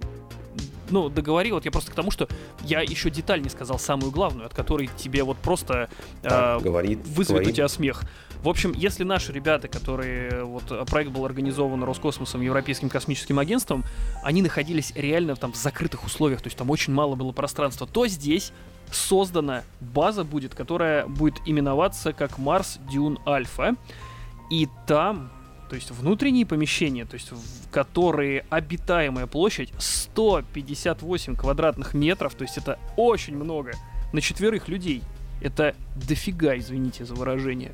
ну, 0.90 1.08
договори, 1.08 1.50
вот 1.50 1.64
я 1.64 1.70
просто 1.70 1.90
к 1.92 1.94
тому, 1.94 2.10
что 2.10 2.28
я 2.62 2.80
еще 2.80 3.10
деталь 3.10 3.42
не 3.42 3.48
сказал, 3.48 3.78
самую 3.78 4.12
главную, 4.12 4.46
от 4.46 4.54
которой 4.54 4.90
тебе 4.96 5.24
вот 5.24 5.38
просто 5.38 5.88
да, 6.22 6.58
э, 6.58 6.62
говорит, 6.62 6.98
вызовет 7.06 7.40
говорит. 7.40 7.48
у 7.48 7.52
тебя 7.56 7.68
смех. 7.68 8.02
В 8.44 8.48
общем, 8.50 8.74
если 8.76 9.04
наши 9.04 9.33
ребята, 9.33 9.68
которые 9.68 10.44
вот 10.44 10.64
проект 10.90 11.11
был 11.11 11.24
организован 11.24 11.83
Роскосмосом, 11.83 12.42
Европейским 12.42 12.90
космическим 12.90 13.38
агентством, 13.38 13.85
они 14.22 14.42
находились 14.42 14.92
реально 14.94 15.35
там 15.35 15.54
в 15.54 15.57
закрытых 15.57 16.04
условиях, 16.04 16.42
то 16.42 16.48
есть 16.48 16.59
там 16.59 16.68
очень 16.68 16.92
мало 16.92 17.14
было 17.14 17.33
пространства, 17.33 17.87
то 17.87 18.07
здесь 18.07 18.52
создана 18.92 19.62
база 19.80 20.24
будет, 20.24 20.54
которая 20.54 21.07
будет 21.07 21.37
именоваться 21.46 22.12
как 22.12 22.37
Марс 22.37 22.78
Дюн 22.92 23.18
Альфа. 23.26 23.76
И 24.50 24.68
там 24.87 25.33
то 25.70 25.74
есть 25.74 25.90
внутренние 25.90 26.44
помещения, 26.44 27.07
то 27.07 27.14
есть 27.14 27.33
в 27.33 27.70
которые 27.70 28.44
обитаемая 28.50 29.26
площадь 29.26 29.72
158 29.78 31.35
квадратных 31.35 31.94
метров, 31.94 32.35
то 32.35 32.42
есть 32.42 32.59
это 32.59 32.78
очень 32.98 33.37
много 33.37 33.72
на 34.12 34.20
четверых 34.20 34.68
людей. 34.68 35.02
Это 35.40 35.74
дофига, 35.96 36.59
извините 36.59 37.07
за 37.07 37.14
выражение. 37.14 37.72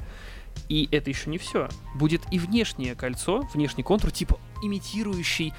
И 0.70 0.88
это 0.92 1.10
еще 1.10 1.28
не 1.28 1.36
все. 1.36 1.68
Будет 1.96 2.22
и 2.30 2.38
внешнее 2.38 2.94
кольцо, 2.94 3.46
внешний 3.52 3.82
контур, 3.82 4.12
типа 4.12 4.38
имитирующий 4.62 5.52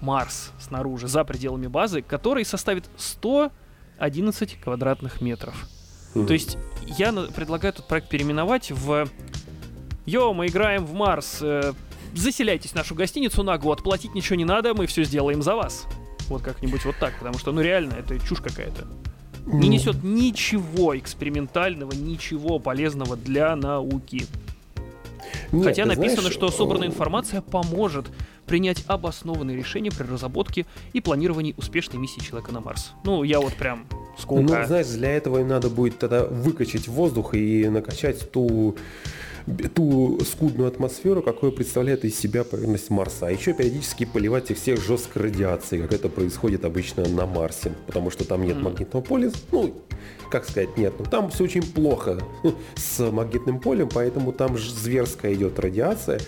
Марс 0.00 0.52
снаружи, 0.60 1.08
за 1.08 1.24
пределами 1.24 1.66
базы, 1.66 2.00
который 2.00 2.44
составит 2.44 2.88
111 2.96 4.60
квадратных 4.60 5.20
метров. 5.20 5.68
Mm-hmm. 6.14 6.26
То 6.26 6.32
есть 6.32 6.58
я 6.86 7.12
предлагаю 7.12 7.74
этот 7.74 7.88
проект 7.88 8.08
переименовать 8.08 8.70
в 8.70 9.08
Йо, 10.06 10.32
мы 10.32 10.46
играем 10.46 10.86
в 10.86 10.94
Марс. 10.94 11.38
Э, 11.40 11.72
заселяйтесь 12.14 12.70
в 12.70 12.74
нашу 12.76 12.94
гостиницу 12.94 13.42
на 13.42 13.58
год. 13.58 13.82
Платить 13.82 14.14
ничего 14.14 14.36
не 14.36 14.44
надо, 14.44 14.74
мы 14.74 14.86
все 14.86 15.02
сделаем 15.02 15.42
за 15.42 15.56
вас. 15.56 15.86
Вот 16.28 16.42
как-нибудь 16.42 16.84
вот 16.84 16.94
так. 17.00 17.18
Потому 17.18 17.36
что, 17.38 17.50
ну 17.50 17.62
реально, 17.62 17.94
это 17.94 18.16
чушь 18.20 18.40
какая-то. 18.40 18.86
Не 19.44 19.68
несет 19.68 20.04
ничего 20.04 20.96
экспериментального, 20.96 21.90
ничего 21.92 22.60
полезного 22.60 23.16
для 23.16 23.56
науки. 23.56 24.26
Нет, 25.52 25.64
Хотя 25.64 25.86
написано, 25.86 26.22
знаешь, 26.22 26.34
что 26.34 26.50
собранная 26.50 26.88
информация 26.88 27.40
поможет 27.40 28.06
принять 28.46 28.84
обоснованные 28.86 29.56
решения 29.56 29.90
при 29.90 30.04
разработке 30.04 30.66
и 30.92 31.00
планировании 31.00 31.54
успешной 31.56 32.00
миссии 32.00 32.20
человека 32.20 32.52
на 32.52 32.60
Марс. 32.60 32.92
Ну, 33.04 33.22
я 33.22 33.40
вот 33.40 33.54
прям 33.54 33.86
сколько... 34.18 34.58
Ну, 34.58 34.66
знаешь, 34.66 34.86
для 34.88 35.16
этого 35.16 35.40
им 35.40 35.48
надо 35.48 35.70
будет 35.70 35.98
тогда 35.98 36.24
выкачать 36.24 36.88
воздух 36.88 37.34
и 37.34 37.68
накачать 37.68 38.30
ту 38.30 38.76
ту 39.74 40.20
скудную 40.24 40.68
атмосферу, 40.68 41.22
какую 41.22 41.52
представляет 41.52 42.04
из 42.04 42.18
себя 42.18 42.44
поверхность 42.44 42.90
Марса. 42.90 43.26
А 43.26 43.30
еще 43.30 43.52
периодически 43.52 44.04
поливать 44.04 44.50
их 44.50 44.58
всех 44.58 44.80
жесткой 44.80 45.22
радиацией, 45.22 45.82
как 45.82 45.92
это 45.92 46.08
происходит 46.08 46.64
обычно 46.64 47.08
на 47.08 47.26
Марсе, 47.26 47.72
потому 47.86 48.10
что 48.10 48.24
там 48.24 48.44
нет 48.44 48.60
магнитного 48.60 49.02
поля. 49.02 49.32
Ну, 49.50 49.74
как 50.32 50.48
сказать, 50.48 50.78
нет, 50.78 50.94
ну 50.98 51.04
там 51.04 51.30
все 51.30 51.44
очень 51.44 51.62
плохо 51.62 52.18
с 52.74 52.98
магнитным 53.10 53.60
полем, 53.60 53.90
поэтому 53.92 54.32
там 54.32 54.56
зверская 54.56 55.34
идет 55.34 55.58
радиация. 55.60 56.20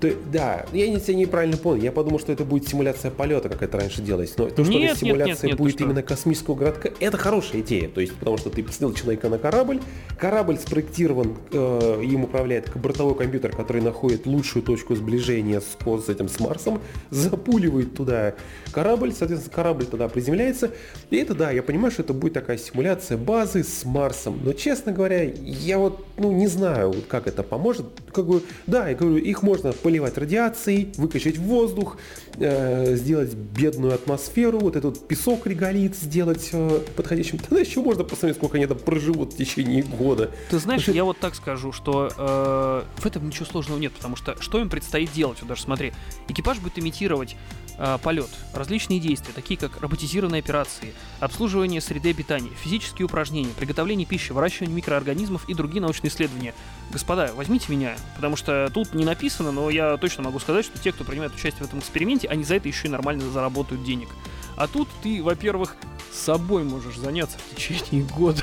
То, 0.00 0.12
да, 0.30 0.66
я 0.72 0.88
не, 0.88 1.00
тебя 1.00 1.14
неправильно 1.14 1.56
понял. 1.56 1.82
Я 1.82 1.92
подумал, 1.92 2.18
что 2.18 2.32
это 2.32 2.44
будет 2.44 2.68
симуляция 2.68 3.10
полета, 3.10 3.48
как 3.48 3.62
это 3.62 3.78
раньше 3.78 4.02
делалось. 4.02 4.34
Но 4.36 4.48
то, 4.50 4.64
что 4.64 4.72
Нет, 4.72 4.92
это 4.92 5.00
симуляция 5.00 5.28
нет, 5.28 5.42
нет, 5.42 5.50
нет, 5.52 5.58
будет 5.58 5.80
именно 5.80 6.02
космического 6.02 6.54
городка, 6.54 6.90
это 7.00 7.16
хорошая 7.16 7.62
идея. 7.62 7.88
То 7.88 8.00
есть, 8.00 8.14
потому 8.14 8.36
что 8.36 8.50
ты 8.50 8.62
посадил 8.62 8.92
человека 8.92 9.28
на 9.28 9.38
корабль, 9.38 9.80
корабль 10.18 10.58
спроектирован, 10.58 11.36
э, 11.50 12.02
им 12.04 12.24
управляет 12.24 12.70
бортовой 12.76 13.14
компьютер, 13.14 13.56
который 13.56 13.80
находит 13.80 14.26
лучшую 14.26 14.62
точку 14.62 14.94
сближения 14.94 15.60
с, 15.60 16.04
с 16.04 16.08
этим 16.08 16.28
с 16.28 16.40
Марсом, 16.40 16.80
запуливает 17.10 17.94
туда 17.94 18.34
корабль, 18.72 19.12
соответственно, 19.12 19.54
корабль 19.54 19.86
туда 19.86 20.08
приземляется. 20.08 20.70
И 21.10 21.16
это 21.16 21.34
да, 21.34 21.50
я 21.50 21.62
понимаю, 21.62 21.90
что 21.90 22.02
это 22.02 22.12
будет 22.12 22.34
такая 22.34 22.58
симуляция 22.58 23.16
базы 23.16 23.64
с 23.64 23.84
Марсом. 23.84 24.40
Но, 24.44 24.52
честно 24.52 24.92
говоря, 24.92 25.22
я 25.22 25.78
вот, 25.78 26.04
ну, 26.18 26.32
не 26.32 26.46
знаю, 26.46 26.94
как 27.08 27.26
это 27.26 27.42
поможет. 27.42 27.86
Как 28.12 28.26
бы, 28.26 28.42
да, 28.66 28.88
я 28.88 28.94
говорю, 28.94 29.16
их 29.16 29.42
можно 29.42 29.72
поливать 29.86 30.18
радиацией, 30.18 30.92
выкачать 30.96 31.38
воздух, 31.38 31.96
э, 32.38 32.96
сделать 32.96 33.34
бедную 33.34 33.94
атмосферу, 33.94 34.58
вот 34.58 34.74
этот 34.74 35.06
песок 35.06 35.46
реголит 35.46 35.94
сделать 35.94 36.50
э, 36.52 36.80
подходящим. 36.96 37.38
Тогда 37.48 37.60
еще 37.60 37.80
можно 37.82 38.02
посмотреть, 38.02 38.36
сколько 38.36 38.56
они 38.56 38.66
там 38.66 38.78
проживут 38.78 39.34
в 39.34 39.36
течение 39.36 39.84
года. 39.84 40.32
Ты 40.50 40.58
знаешь, 40.58 40.82
Слушай, 40.82 40.96
я 40.96 41.04
вот 41.04 41.20
так 41.20 41.36
скажу, 41.36 41.70
что 41.70 42.10
э, 42.18 43.00
в 43.00 43.06
этом 43.06 43.28
ничего 43.28 43.46
сложного 43.46 43.78
нет, 43.78 43.92
потому 43.92 44.16
что 44.16 44.34
что 44.42 44.60
им 44.60 44.68
предстоит 44.68 45.12
делать? 45.12 45.38
Вот 45.40 45.50
даже 45.50 45.62
смотри, 45.62 45.92
экипаж 46.26 46.58
будет 46.58 46.80
имитировать 46.80 47.36
э, 47.78 47.98
полет, 48.02 48.30
различные 48.54 48.98
действия, 48.98 49.32
такие 49.34 49.58
как 49.58 49.80
роботизированные 49.80 50.40
операции, 50.40 50.94
обслуживание 51.20 51.80
среды 51.80 52.10
обитания, 52.10 52.50
физические 52.60 53.06
упражнения, 53.06 53.52
приготовление 53.56 54.04
пищи, 54.04 54.32
выращивание 54.32 54.74
микроорганизмов 54.74 55.48
и 55.48 55.54
другие 55.54 55.80
научные 55.80 56.10
исследования. 56.10 56.54
Господа, 56.90 57.32
возьмите 57.36 57.70
меня, 57.70 57.96
потому 58.16 58.36
что 58.36 58.70
тут 58.72 58.94
не 58.94 59.04
написано, 59.04 59.52
но 59.52 59.70
я 59.70 59.75
точно 60.00 60.24
могу 60.24 60.38
сказать, 60.38 60.64
что 60.64 60.78
те, 60.78 60.92
кто 60.92 61.04
принимает 61.04 61.34
участие 61.34 61.64
в 61.64 61.66
этом 61.68 61.78
эксперименте, 61.80 62.28
они 62.28 62.44
за 62.44 62.56
это 62.56 62.68
еще 62.68 62.88
и 62.88 62.90
нормально 62.90 63.28
заработают 63.30 63.84
денег. 63.84 64.08
А 64.56 64.66
тут 64.68 64.88
ты, 65.02 65.22
во-первых, 65.22 65.76
собой 66.12 66.64
можешь 66.64 66.96
заняться 66.98 67.36
в 67.38 67.54
течение 67.54 68.04
года. 68.16 68.42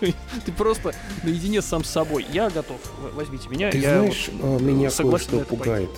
Ты 0.00 0.52
просто 0.56 0.94
наедине 1.22 1.62
сам 1.62 1.84
с 1.84 1.90
собой. 1.90 2.26
Я 2.32 2.50
готов. 2.50 2.80
Возьмите 3.14 3.48
меня. 3.48 3.70
Ты 3.70 3.78
я 3.78 3.98
знаешь, 3.98 4.28
вот, 4.40 4.60
э, 4.60 4.64
меня 4.64 4.90
на 4.90 5.10
кое-что 5.10 5.36
это 5.38 5.46
пугает. 5.46 5.90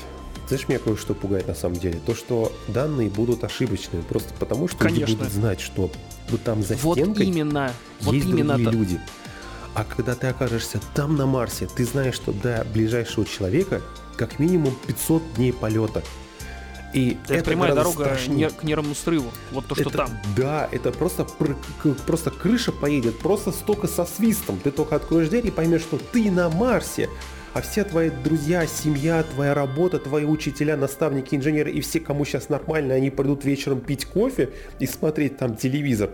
Знаешь, 0.49 0.69
меня 0.69 0.79
кое-что 0.81 1.15
пугает 1.15 1.49
на 1.49 1.55
самом 1.55 1.77
деле. 1.79 1.99
То, 2.05 2.15
что 2.15 2.53
данные 2.69 3.09
будут 3.09 3.43
ошибочными. 3.45 4.03
Просто 4.03 4.35
потому, 4.35 4.69
что 4.69 4.87
люди 4.87 5.05
будут 5.05 5.33
знать, 5.33 5.61
что 5.61 5.91
вот 6.29 6.43
там 6.43 6.63
за 6.63 6.77
Вот 6.77 6.99
стенкой 6.99 7.27
именно. 7.27 7.73
Вот 8.01 8.15
есть 8.15 8.27
именно. 8.27 8.55
другие 8.55 8.71
то- 8.71 8.77
люди. 8.77 9.01
А 9.75 9.85
когда 9.85 10.15
ты 10.17 10.27
окажешься 10.27 10.81
там 10.95 11.17
на 11.17 11.27
Марсе, 11.27 11.67
ты 11.67 11.85
знаешь, 11.85 12.15
что 12.17 12.33
до 12.33 12.67
ближайшего 12.75 13.25
человека 13.25 13.81
как 14.21 14.39
минимум 14.39 14.75
500 14.87 15.23
дней 15.37 15.51
полета. 15.53 16.03
И 16.93 17.17
Это, 17.25 17.35
это 17.35 17.45
прямая 17.45 17.75
дорога 17.75 18.05
страшнее. 18.05 18.49
не- 18.49 18.51
к 18.51 18.63
нервному 18.65 18.95
срыву. 18.95 19.31
Вот 19.53 19.67
то, 19.67 19.75
что 19.75 19.89
Это- 19.89 19.97
там. 19.99 20.11
Да, 20.37 20.69
это 20.71 20.91
просто, 20.93 21.25
просто 22.07 22.31
крыша 22.31 22.71
поедет, 22.73 23.19
просто 23.19 23.51
столько 23.53 23.87
со 23.87 24.05
свистом. 24.05 24.59
Ты 24.63 24.71
только 24.73 24.97
откроешь 24.97 25.29
дверь 25.29 25.47
и 25.47 25.51
поймешь, 25.51 25.83
что 25.83 25.99
ты 26.13 26.31
на 26.31 26.51
Марсе. 26.51 27.09
А 27.53 27.63
все 27.63 27.83
твои 27.85 28.11
друзья, 28.11 28.65
семья, 28.67 29.25
твоя 29.25 29.55
работа, 29.55 29.99
твои 29.99 30.25
учителя, 30.25 30.77
наставники, 30.77 31.35
инженеры 31.35 31.71
и 31.73 31.81
все, 31.81 31.99
кому 31.99 32.25
сейчас 32.25 32.49
нормально, 32.49 32.95
они 32.95 33.11
пойдут 33.11 33.45
вечером 33.45 33.81
пить 33.81 34.05
кофе 34.05 34.51
и 34.79 34.87
смотреть 34.87 35.39
там 35.39 35.57
телевизор 35.57 36.11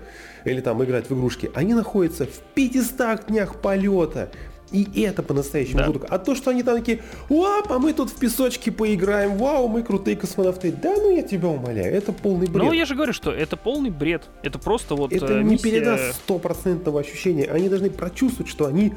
или 0.46 0.60
там 0.62 0.82
играть 0.82 1.10
в 1.10 1.14
игрушки. 1.14 1.50
Они 1.54 1.74
находятся 1.74 2.24
в 2.26 2.38
500 2.54 3.26
днях 3.26 3.56
полета. 3.60 4.30
И 4.72 5.00
это 5.02 5.22
по-настоящему 5.22 5.79
Да. 5.79 5.85
жутко. 5.87 6.07
А 6.11 6.18
то, 6.18 6.35
что 6.35 6.50
они 6.50 6.62
там 6.64 6.76
такие, 6.79 7.00
вау, 7.29 7.62
а 7.68 7.79
мы 7.79 7.92
тут 7.92 8.11
в 8.11 8.16
песочке 8.16 8.72
поиграем, 8.72 9.37
вау, 9.38 9.68
мы 9.68 9.83
крутые 9.83 10.16
космонавты. 10.16 10.72
Да 10.72 10.94
ну 10.96 11.14
я 11.14 11.22
тебя 11.22 11.48
умоляю, 11.48 11.94
это 11.94 12.12
полный 12.12 12.46
бред. 12.48 12.64
Ну, 12.64 12.72
я 12.72 12.85
же 12.85 12.94
говорю, 12.96 13.12
что 13.12 13.31
это 13.31 13.57
полный 13.57 13.90
бред. 13.90 14.24
Это 14.42 14.59
просто 14.59 14.96
вот 14.96 15.12
Это 15.12 15.35
э, 15.35 15.42
не 15.42 15.52
миссия- 15.52 15.62
передаст 15.62 16.14
стопроцентного 16.14 17.00
ощущения. 17.00 17.44
Они 17.44 17.68
должны 17.68 17.90
прочувствовать, 17.90 18.50
что 18.50 18.66
они 18.66 18.92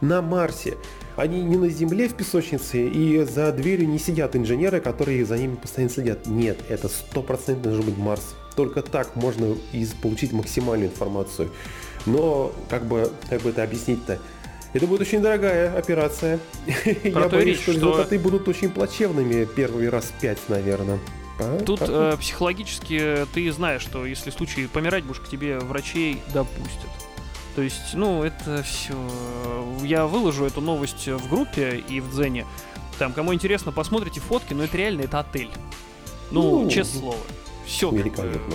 на 0.00 0.22
Марсе. 0.22 0.76
Они 1.14 1.42
не 1.42 1.56
на 1.56 1.68
Земле 1.68 2.08
в 2.08 2.14
песочнице, 2.14 2.88
и 2.88 3.22
за 3.24 3.52
дверью 3.52 3.88
не 3.90 3.98
сидят 3.98 4.34
инженеры, 4.34 4.80
которые 4.80 5.26
за 5.26 5.36
ними 5.36 5.56
постоянно 5.56 5.92
следят. 5.92 6.26
Нет, 6.26 6.56
это 6.70 6.88
стопроцентно 6.88 7.64
должен 7.64 7.84
быть 7.84 7.98
Марс. 7.98 8.34
Только 8.56 8.80
так 8.80 9.14
можно 9.14 9.54
получить 10.00 10.32
максимальную 10.32 10.90
информацию. 10.90 11.50
Но, 12.06 12.52
как 12.70 12.86
бы, 12.86 13.10
как 13.28 13.42
бы 13.42 13.50
это 13.50 13.62
объяснить-то? 13.62 14.18
Это 14.72 14.86
будет 14.86 15.02
очень 15.02 15.20
дорогая 15.20 15.76
операция. 15.76 16.38
Я 17.04 17.28
боюсь, 17.28 17.60
что 17.60 17.72
результаты 17.72 18.18
будут 18.18 18.48
очень 18.48 18.70
плачевными 18.70 19.44
первый 19.44 19.88
раз 19.90 20.12
пять, 20.20 20.38
наверное. 20.48 20.98
А? 21.38 21.58
Тут 21.64 21.80
Так 21.80 21.88
э, 21.90 22.16
психологически 22.18 23.26
ты 23.34 23.50
знаешь, 23.52 23.82
что 23.82 24.06
если 24.06 24.30
в 24.30 24.34
случае 24.34 24.68
помирать 24.68 25.04
будешь, 25.04 25.20
к 25.20 25.28
тебе 25.28 25.58
врачей 25.58 26.22
допустят. 26.32 26.88
То 27.54 27.62
есть, 27.62 27.94
ну, 27.94 28.22
это 28.22 28.62
все. 28.62 28.94
Я 29.82 30.06
выложу 30.06 30.46
эту 30.46 30.60
новость 30.62 31.06
в 31.06 31.28
группе 31.28 31.82
и 31.88 32.00
в 32.00 32.10
Дзене. 32.10 32.46
Там, 32.98 33.12
кому 33.12 33.34
интересно, 33.34 33.72
посмотрите 33.72 34.20
фотки, 34.20 34.54
но 34.54 34.64
это 34.64 34.76
реально 34.76 35.02
это 35.02 35.20
отель. 35.20 35.50
Ну, 36.30 36.62
Ну, 36.62 36.70
честное 36.70 37.00
слово. 37.00 37.18
Все. 37.66 37.90
Великолепно. 37.90 38.54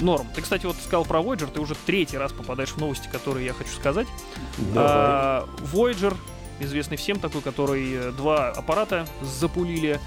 Норм. 0.00 0.26
Ты, 0.34 0.42
кстати, 0.42 0.66
вот 0.66 0.76
сказал 0.76 1.04
про 1.04 1.20
Voyager, 1.20 1.50
ты 1.50 1.60
уже 1.60 1.74
третий 1.86 2.18
раз 2.18 2.32
попадаешь 2.32 2.70
в 2.70 2.78
новости, 2.78 3.08
которые 3.10 3.46
я 3.46 3.52
хочу 3.52 3.70
сказать. 3.70 4.06
Давай. 4.74 4.88
А, 4.88 5.48
Voyager, 5.72 6.14
известный 6.60 6.96
всем 6.96 7.18
такой, 7.18 7.42
который 7.42 7.92
э, 7.92 8.12
два 8.12 8.50
аппарата 8.50 9.06
запулили 9.22 10.00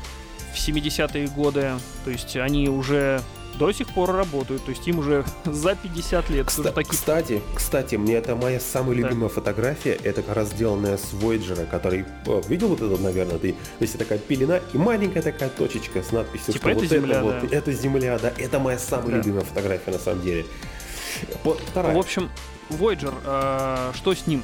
в 0.53 0.57
70-е 0.57 1.27
годы. 1.27 1.73
То 2.05 2.11
есть 2.11 2.35
они 2.37 2.69
уже 2.69 3.21
до 3.59 3.71
сих 3.71 3.87
пор 3.89 4.11
работают. 4.11 4.63
То 4.63 4.71
есть 4.71 4.87
им 4.87 4.99
уже 4.99 5.23
за 5.45 5.75
50 5.75 6.29
лет. 6.31 6.47
Кста- 6.47 6.71
такие... 6.71 6.89
Кстати, 6.91 7.41
кстати, 7.53 7.95
мне 7.95 8.15
это 8.15 8.35
моя 8.35 8.59
самая 8.59 8.95
Да. 8.95 9.01
любимая 9.03 9.29
фотография. 9.29 9.99
Это 10.03 10.23
как 10.23 10.35
раз 10.35 10.49
сделанная 10.49 10.97
с 10.97 11.11
Voyager, 11.13 11.67
который 11.69 12.05
видел 12.47 12.69
вот 12.69 12.81
этот, 12.81 13.01
наверное, 13.01 13.37
ты, 13.37 13.55
если 13.79 13.97
такая 13.97 14.17
пелена 14.17 14.59
и 14.73 14.77
маленькая 14.77 15.21
такая 15.21 15.49
точечка 15.49 16.01
с 16.01 16.11
надписью, 16.11 16.53
Типа, 16.53 16.69
что 16.69 16.69
это 16.71 16.79
вот 16.79 16.89
Земля, 16.89 17.15
это 17.15 17.23
вот, 17.23 17.49
да. 17.49 17.57
это 17.57 17.71
Земля, 17.73 18.17
да, 18.19 18.33
это 18.37 18.59
моя 18.59 18.79
самая 18.79 19.11
Да. 19.11 19.17
любимая 19.17 19.43
фотография 19.43 19.91
на 19.91 19.99
самом 19.99 20.21
деле. 20.21 20.45
Вот 21.43 21.59
вторая. 21.69 21.93
В 21.95 21.99
общем, 21.99 22.29
Voyager, 22.69 23.13
э, 23.25 23.91
что 23.95 24.13
с 24.15 24.25
ним? 24.25 24.43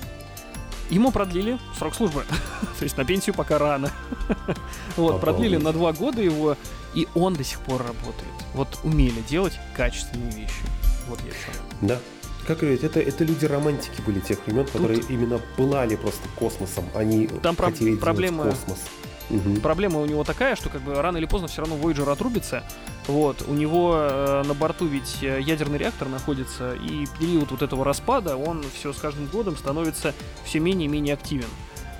Ему 0.89 1.11
продлили 1.11 1.57
срок 1.79 1.95
службы. 1.95 2.25
То 2.79 2.83
есть 2.83 2.97
на 2.97 3.05
пенсию 3.05 3.33
пока 3.35 3.57
рано. 3.57 3.91
Вот, 4.97 5.19
продлили 5.21 5.57
на 5.57 5.73
два 5.73 5.91
года 5.93 6.21
его, 6.21 6.55
и 6.95 7.07
он 7.13 7.33
до 7.35 7.43
сих 7.43 7.59
пор 7.59 7.81
работает. 7.81 8.33
Вот 8.53 8.79
умели 8.83 9.21
делать 9.29 9.53
качественные 9.75 10.31
вещи. 10.31 10.61
Вот 11.07 11.19
я 11.25 11.31
чё. 11.31 11.59
Да. 11.81 11.99
Как 12.47 12.59
говорить, 12.59 12.83
это, 12.83 12.99
это 12.99 13.23
люди 13.23 13.45
романтики 13.45 14.01
были 14.05 14.19
тех 14.19 14.45
времен, 14.45 14.65
которые 14.65 15.01
именно 15.09 15.39
пылали 15.57 15.95
просто 15.95 16.27
космосом. 16.35 16.85
Они 16.93 17.27
Там 17.27 17.55
про- 17.55 17.71
проблема- 17.99 18.43
космос. 18.45 18.79
Мгм. 19.31 19.59
Проблема 19.61 19.99
у 20.01 20.05
него 20.05 20.23
такая, 20.23 20.55
что 20.55 20.69
как 20.69 20.81
бы 20.81 20.93
рано 21.01 21.17
или 21.17 21.25
поздно 21.25 21.47
все 21.47 21.61
равно 21.63 21.75
Voyager 21.77 22.11
отрубится. 22.11 22.63
Вот, 23.07 23.43
у 23.47 23.53
него 23.53 23.95
э, 23.97 24.43
на 24.45 24.53
борту 24.53 24.85
ведь 24.85 25.17
э, 25.23 25.39
ядерный 25.41 25.79
реактор 25.79 26.07
находится, 26.09 26.73
и 26.75 27.05
период 27.19 27.49
вот 27.49 27.63
этого 27.63 27.83
распада, 27.83 28.37
он 28.37 28.63
все 28.75 28.93
с 28.93 28.97
каждым 28.97 29.25
годом 29.25 29.57
становится 29.57 30.13
все 30.43 30.59
менее 30.59 30.85
и 30.85 30.89
менее 30.89 31.15
активен. 31.15 31.47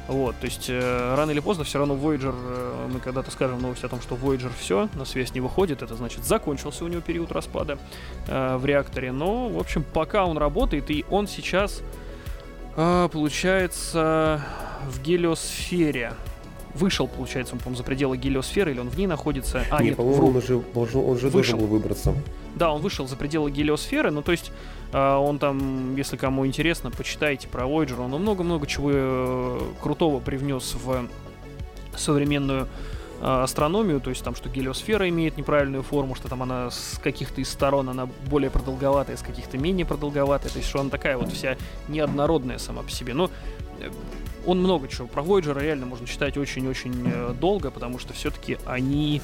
Вот, 0.08 0.36
то 0.39 0.46
есть 0.46 0.68
э, 0.70 1.15
рано 1.15 1.32
или 1.32 1.39
поздно 1.39 1.63
все 1.63 1.80
равно 1.80 1.96
Voyager, 1.96 2.34
э, 2.36 2.88
мы 2.94 3.00
когда-то 3.00 3.32
скажем 3.32 3.60
новость 3.60 3.84
о 3.84 3.89
том, 3.89 4.02
что 4.02 4.15
Voyager 4.15 4.52
все, 4.60 4.88
на 4.94 5.04
связь 5.04 5.34
не 5.34 5.39
выходит, 5.41 5.82
это 5.82 5.96
значит 5.96 6.24
закончился 6.24 6.86
у 6.86 6.88
него 6.88 7.02
период 7.02 7.32
распада 7.32 7.80
э, 8.28 8.58
в 8.58 8.65
реакторе. 8.65 9.12
Но, 9.12 9.50
в 9.50 9.58
общем, 9.58 9.84
пока 9.84 10.26
он 10.26 10.38
работает, 10.38 10.91
и 10.91 11.06
он 11.10 11.28
сейчас, 11.28 11.82
э, 12.76 13.10
получается, 13.12 14.44
в 14.88 15.02
гелиосфере. 15.02 16.13
Вышел, 16.76 17.08
получается, 17.08 17.54
он, 17.54 17.60
по-моему, 17.60 17.78
за 17.78 17.84
пределы 17.84 18.18
гелиосферы, 18.18 18.72
или 18.72 18.80
он 18.80 18.89
в 18.89 18.98
ней 18.98 19.08
находится. 19.08 19.63
А, 19.72 19.82
Не, 19.82 19.88
нет, 19.89 19.98
по-моему, 19.98 20.28
он 20.28 20.36
уже, 20.36 20.62
он 20.76 20.88
же, 20.88 20.98
он 20.98 21.18
же 21.18 21.30
Вышел. 21.30 21.58
должен 21.58 21.60
был 21.60 21.68
выбраться. 21.68 22.13
Да, 22.54 22.72
он 22.72 22.82
вышел 22.82 23.08
за 23.08 23.15
пределы 23.15 23.50
гелиосферы, 23.50 24.12
ну 24.12 24.22
то 24.22 24.32
есть 24.32 24.52
он 24.95 25.39
там, 25.39 25.95
если 25.97 26.15
кому 26.15 26.47
интересно, 26.47 26.89
почитайте 26.89 27.49
про 27.49 27.65
Voyager, 27.65 27.99
он 27.99 28.12
много-много 28.21 28.65
чего 28.65 28.91
э, 28.93 29.60
крутого 29.81 30.21
привнес 30.21 30.73
в 30.75 31.08
современную 31.97 32.67
э, 33.19 33.25
астрономию, 33.25 33.99
то 33.99 34.10
есть 34.10 34.23
там, 34.23 34.36
что 34.36 34.47
гелиосфера 34.47 35.10
имеет 35.10 35.36
неправильную 35.36 35.84
форму, 35.84 36.15
что 36.15 36.29
там 36.29 36.43
она 36.43 36.71
с 36.71 36.97
каких-то 37.03 37.41
из 37.41 37.49
сторон 37.49 37.89
она 37.89 38.08
более 38.27 38.49
продолговатая, 38.49 39.17
с 39.17 39.21
каких-то 39.21 39.58
менее 39.58 39.86
продолговатая, 39.86 40.49
то 40.49 40.60
есть 40.60 40.69
что 40.69 40.79
она 40.79 40.89
такая 40.89 41.17
вот 41.17 41.29
вся 41.31 41.58
неоднородная 41.89 42.58
сама 42.58 42.81
по 42.81 42.89
себе. 42.89 43.13
Но 43.13 43.29
э, 43.81 43.89
он 44.45 44.60
много 44.60 44.88
чего. 44.88 45.08
Про 45.08 45.23
Voyager 45.23 45.60
реально 45.60 45.88
можно 45.88 46.08
читать 46.08 46.38
очень-очень 46.38 47.03
э, 47.05 47.34
долго, 47.39 47.69
потому 47.69 47.99
что 47.99 48.13
все-таки 48.13 48.58
они 48.65 49.21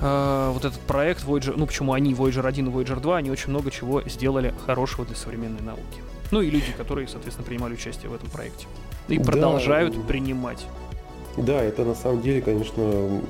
э, 0.00 0.50
вот 0.52 0.64
этот 0.64 0.80
проект 0.80 1.24
Voyager, 1.24 1.54
ну 1.56 1.66
почему 1.66 1.92
они, 1.92 2.14
Voyager 2.14 2.46
1 2.46 2.66
и 2.66 2.70
Voyager 2.70 3.00
2, 3.00 3.16
они 3.16 3.30
очень 3.30 3.50
много 3.50 3.70
чего 3.70 4.02
сделали 4.02 4.54
хорошего 4.66 5.04
для 5.04 5.16
современной 5.16 5.62
науки. 5.62 5.82
Ну 6.30 6.40
и 6.40 6.50
люди, 6.50 6.72
которые, 6.76 7.06
соответственно, 7.08 7.46
принимали 7.46 7.74
участие 7.74 8.10
в 8.10 8.14
этом 8.14 8.28
проекте. 8.30 8.66
И 9.08 9.18
Да. 9.18 9.24
продолжают 9.24 10.06
принимать. 10.06 10.66
Да, 11.36 11.62
это 11.62 11.84
на 11.84 11.94
самом 11.94 12.22
деле, 12.22 12.40
конечно, 12.40 13.20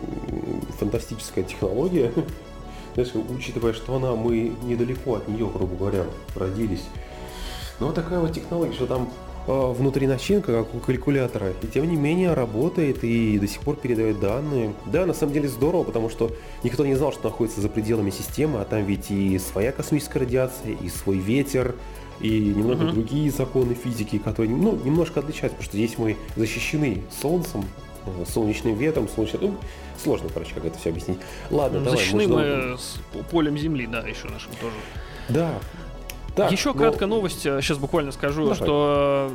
фантастическая 0.78 1.44
технология. 1.44 2.12
Знаешь, 2.94 3.10
учитывая, 3.30 3.72
что 3.72 3.96
она, 3.96 4.14
мы 4.14 4.52
недалеко 4.62 5.14
от 5.16 5.26
нее, 5.28 5.48
грубо 5.52 5.74
говоря, 5.76 6.04
родились. 6.36 6.84
Но 7.80 7.86
вот 7.86 7.94
такая 7.96 8.20
вот 8.20 8.32
технология, 8.32 8.72
что 8.72 8.86
там 8.86 9.02
э, 9.02 9.08
внутри 9.46 10.06
начинка, 10.06 10.52
как 10.52 10.74
у 10.74 10.78
калькулятора, 10.78 11.52
и 11.62 11.66
тем 11.66 11.88
не 11.88 11.96
менее 11.96 12.34
работает 12.34 13.04
и 13.04 13.38
до 13.38 13.46
сих 13.46 13.60
пор 13.60 13.76
передает 13.76 14.20
данные. 14.20 14.74
Да, 14.86 15.06
на 15.06 15.14
самом 15.14 15.32
деле 15.32 15.48
здорово, 15.48 15.84
потому 15.84 16.08
что 16.08 16.30
никто 16.62 16.86
не 16.86 16.94
знал, 16.94 17.12
что 17.12 17.24
находится 17.24 17.60
за 17.60 17.68
пределами 17.68 18.10
системы, 18.10 18.60
а 18.60 18.64
там 18.64 18.84
ведь 18.84 19.10
и 19.10 19.38
своя 19.38 19.72
космическая 19.72 20.20
радиация, 20.20 20.72
и 20.72 20.88
свой 20.88 21.18
ветер, 21.18 21.74
и 22.20 22.40
немного 22.40 22.84
uh-huh. 22.84 22.92
другие 22.92 23.30
законы 23.30 23.74
физики, 23.74 24.18
которые 24.18 24.54
ну, 24.54 24.78
немножко 24.84 25.20
отличаются, 25.20 25.56
потому 25.56 25.64
что 25.64 25.76
здесь 25.76 25.98
мы 25.98 26.16
защищены 26.36 27.02
Солнцем, 27.20 27.64
э, 28.06 28.24
солнечным 28.26 28.76
ветром, 28.76 29.08
солнечным... 29.08 29.42
Ну, 29.42 29.54
сложно, 30.02 30.28
короче, 30.32 30.54
как 30.54 30.64
это 30.64 30.78
все 30.78 30.90
объяснить. 30.90 31.18
Ладно, 31.50 31.80
ну, 31.80 31.84
давай. 31.86 31.98
Защищены 31.98 32.28
мы 32.28 32.78
с 32.78 32.98
полем 33.30 33.58
Земли, 33.58 33.86
да, 33.86 34.00
еще 34.00 34.28
нашим 34.28 34.52
тоже. 34.60 34.76
Да. 35.28 35.58
Так, 36.36 36.50
еще 36.50 36.72
но... 36.72 36.78
краткая 36.78 37.08
новость, 37.08 37.42
сейчас 37.42 37.78
буквально 37.78 38.12
скажу, 38.12 38.42
давай. 38.42 38.56
что 38.56 39.32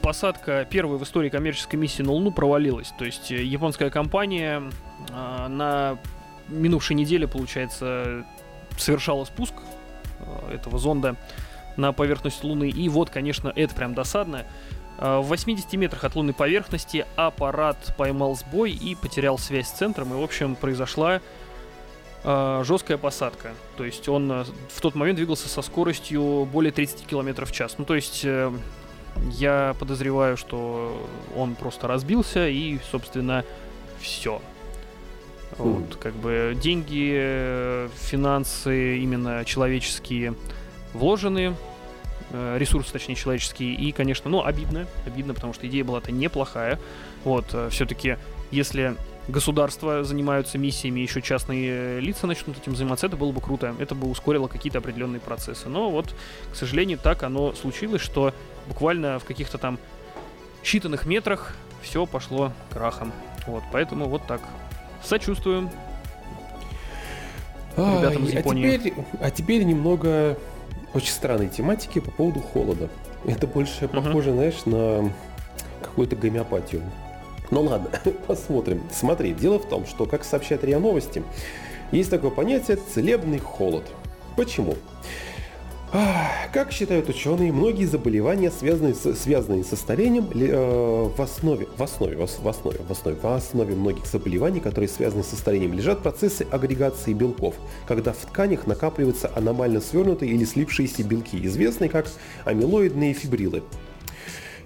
посадка 0.00 0.66
первой 0.68 0.98
в 0.98 1.02
истории 1.04 1.28
коммерческой 1.28 1.76
миссии 1.76 2.02
на 2.02 2.12
Луну 2.12 2.32
провалилась. 2.32 2.92
То 2.98 3.04
есть 3.04 3.30
э, 3.30 3.42
японская 3.44 3.90
компания 3.90 4.62
э, 5.10 5.46
на 5.48 5.98
минувшей 6.48 6.96
неделе, 6.96 7.28
получается, 7.28 8.24
совершала 8.76 9.24
спуск 9.24 9.54
э, 10.20 10.54
этого 10.54 10.78
зонда 10.78 11.16
на 11.76 11.92
поверхность 11.92 12.42
Луны. 12.42 12.68
И 12.68 12.88
вот, 12.88 13.10
конечно, 13.10 13.52
это 13.54 13.74
прям 13.74 13.94
досадно. 13.94 14.46
А, 14.98 15.20
в 15.20 15.26
80 15.26 15.72
метрах 15.74 16.04
от 16.04 16.14
лунной 16.14 16.34
поверхности 16.34 17.06
аппарат 17.16 17.94
поймал 17.96 18.36
сбой 18.36 18.72
и 18.72 18.94
потерял 18.94 19.38
связь 19.38 19.68
с 19.68 19.72
центром. 19.72 20.12
И, 20.12 20.16
в 20.16 20.22
общем, 20.22 20.56
произошла 20.56 21.16
э, 21.16 21.20
жесткая 22.22 22.98
посадка. 22.98 23.52
То 23.76 23.84
есть 23.84 24.08
он 24.08 24.30
э, 24.30 24.44
в 24.68 24.80
тот 24.80 24.94
момент 24.94 25.16
двигался 25.16 25.48
со 25.48 25.62
скоростью 25.62 26.46
более 26.52 26.72
30 26.72 27.06
км 27.06 27.46
в 27.46 27.52
час. 27.52 27.76
Ну, 27.78 27.84
то 27.84 27.94
есть 27.94 28.22
э, 28.24 28.52
я 29.32 29.74
подозреваю, 29.78 30.36
что 30.36 31.08
он 31.36 31.54
просто 31.54 31.88
разбился 31.88 32.48
и, 32.48 32.78
собственно, 32.90 33.44
все. 34.00 34.42
Вот, 35.58 35.96
как 35.96 36.14
бы 36.14 36.56
деньги, 36.60 37.88
финансы, 37.98 38.98
именно 38.98 39.44
человеческие 39.44 40.34
вложены, 40.92 41.54
э, 42.30 42.56
ресурсы, 42.58 42.92
точнее, 42.92 43.14
человеческие, 43.14 43.74
и, 43.74 43.92
конечно, 43.92 44.30
ну, 44.30 44.44
обидно, 44.44 44.86
обидно, 45.06 45.34
потому 45.34 45.52
что 45.52 45.66
идея 45.66 45.84
была-то 45.84 46.12
неплохая, 46.12 46.78
вот, 47.24 47.46
э, 47.52 47.68
все-таки, 47.70 48.16
если 48.50 48.96
государства 49.30 50.04
занимаются 50.04 50.58
миссиями, 50.58 51.00
еще 51.00 51.22
частные 51.22 52.00
лица 52.00 52.26
начнут 52.26 52.58
этим 52.58 52.76
заниматься, 52.76 53.06
это 53.06 53.16
было 53.16 53.32
бы 53.32 53.40
круто, 53.40 53.74
это 53.78 53.94
бы 53.94 54.08
ускорило 54.08 54.48
какие-то 54.48 54.78
определенные 54.78 55.20
процессы, 55.20 55.68
но 55.68 55.90
вот, 55.90 56.14
к 56.52 56.56
сожалению, 56.56 56.98
так 56.98 57.22
оно 57.22 57.52
случилось, 57.52 58.02
что 58.02 58.34
буквально 58.68 59.18
в 59.18 59.24
каких-то 59.24 59.58
там 59.58 59.78
считанных 60.62 61.06
метрах 61.06 61.54
все 61.82 62.06
пошло 62.06 62.52
крахом, 62.70 63.12
вот, 63.46 63.62
поэтому 63.72 64.06
вот 64.06 64.26
так, 64.26 64.40
сочувствуем, 65.02 65.70
ребятам 67.76 68.24
из 68.24 68.32
Японии. 68.34 68.66
А 68.66 68.78
теперь, 68.78 68.94
а 69.20 69.30
теперь 69.30 69.62
немного 69.64 70.38
очень 70.94 71.12
странной 71.12 71.48
тематики 71.48 72.00
по 72.00 72.10
поводу 72.10 72.40
холода. 72.40 72.88
Это 73.24 73.46
больше 73.46 73.84
uh-huh. 73.84 74.02
похоже, 74.02 74.32
знаешь, 74.32 74.64
на 74.64 75.12
какую-то 75.82 76.16
гомеопатию. 76.16 76.82
Ну 77.50 77.62
ладно, 77.62 77.90
посмотрим. 78.26 78.82
Смотри, 78.92 79.32
дело 79.32 79.58
в 79.58 79.68
том, 79.68 79.86
что, 79.86 80.06
как 80.06 80.24
сообщает 80.24 80.64
РИА 80.64 80.78
Новости, 80.78 81.22
есть 81.92 82.10
такое 82.10 82.30
понятие 82.30 82.78
«целебный 82.94 83.38
холод». 83.38 83.84
Почему? 84.36 84.76
Как 86.52 86.70
считают 86.70 87.08
ученые, 87.08 87.52
многие 87.52 87.84
заболевания, 87.84 88.52
связанные, 88.52 88.94
с, 88.94 89.12
связанные 89.16 89.64
со 89.64 89.74
старением, 89.74 90.28
э, 90.32 91.10
в 91.16 91.20
основе, 91.20 91.66
в 91.76 91.82
основе, 91.82 92.16
в 92.16 92.22
основе, 92.46 92.78
в 92.86 92.92
основе, 92.92 93.16
в 93.20 93.26
основе 93.26 93.74
многих 93.74 94.06
заболеваний, 94.06 94.60
которые 94.60 94.88
связаны 94.88 95.24
со 95.24 95.34
старением, 95.34 95.72
лежат 95.72 96.00
процессы 96.00 96.46
агрегации 96.48 97.12
белков, 97.12 97.56
когда 97.88 98.12
в 98.12 98.18
тканях 98.18 98.68
накапливаются 98.68 99.32
аномально 99.34 99.80
свернутые 99.80 100.30
или 100.30 100.44
слипшиеся 100.44 101.02
белки, 101.02 101.44
известные 101.44 101.90
как 101.90 102.06
амилоидные 102.44 103.12
фибрилы. 103.12 103.64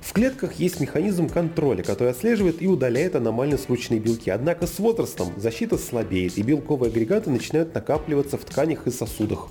В 0.04 0.12
клетках 0.12 0.52
есть 0.56 0.80
механизм 0.80 1.30
контроля, 1.30 1.82
который 1.82 2.10
отслеживает 2.10 2.60
и 2.60 2.68
удаляет 2.68 3.16
аномально 3.16 3.56
скрученные 3.56 4.00
белки. 4.00 4.28
Однако 4.28 4.66
с 4.66 4.78
возрастом 4.78 5.32
защита 5.38 5.78
слабеет, 5.78 6.36
и 6.36 6.42
белковые 6.42 6.90
агрегаты 6.90 7.30
начинают 7.30 7.74
накапливаться 7.74 8.36
в 8.36 8.44
тканях 8.44 8.86
и 8.86 8.90
сосудах. 8.90 9.48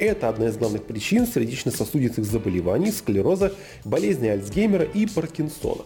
Это 0.00 0.28
одна 0.28 0.48
из 0.48 0.56
главных 0.56 0.82
причин 0.82 1.28
сердечно-сосудистых 1.28 2.24
заболеваний, 2.24 2.90
склероза, 2.90 3.54
болезни 3.84 4.26
Альцгеймера 4.26 4.84
и 4.84 5.06
Паркинсона. 5.06 5.84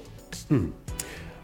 Хм. 0.49 0.73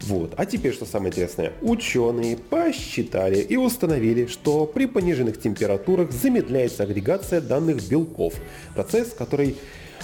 Вот. 0.01 0.33
А 0.35 0.47
теперь, 0.47 0.73
что 0.73 0.85
самое 0.85 1.11
интересное, 1.11 1.53
ученые 1.61 2.35
посчитали 2.35 3.41
и 3.41 3.57
установили, 3.57 4.25
что 4.25 4.65
при 4.65 4.87
пониженных 4.87 5.39
температурах 5.39 6.11
замедляется 6.11 6.81
агрегация 6.81 7.41
данных 7.41 7.87
белков. 7.87 8.33
Процесс, 8.73 9.09
который 9.09 9.55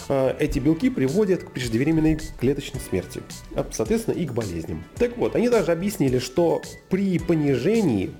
эти 0.10 0.60
белки 0.60 0.90
приводят 0.90 1.44
к 1.44 1.52
преждевременной 1.52 2.20
клеточной 2.40 2.82
смерти, 2.82 3.22
а, 3.56 3.66
соответственно, 3.72 4.16
и 4.16 4.26
к 4.26 4.34
болезням. 4.34 4.84
Так 4.98 5.18
вот, 5.18 5.36
они 5.36 5.50
даже 5.50 5.72
объяснили, 5.72 6.20
что 6.20 6.62
при 6.90 7.20
понижении 7.20 8.12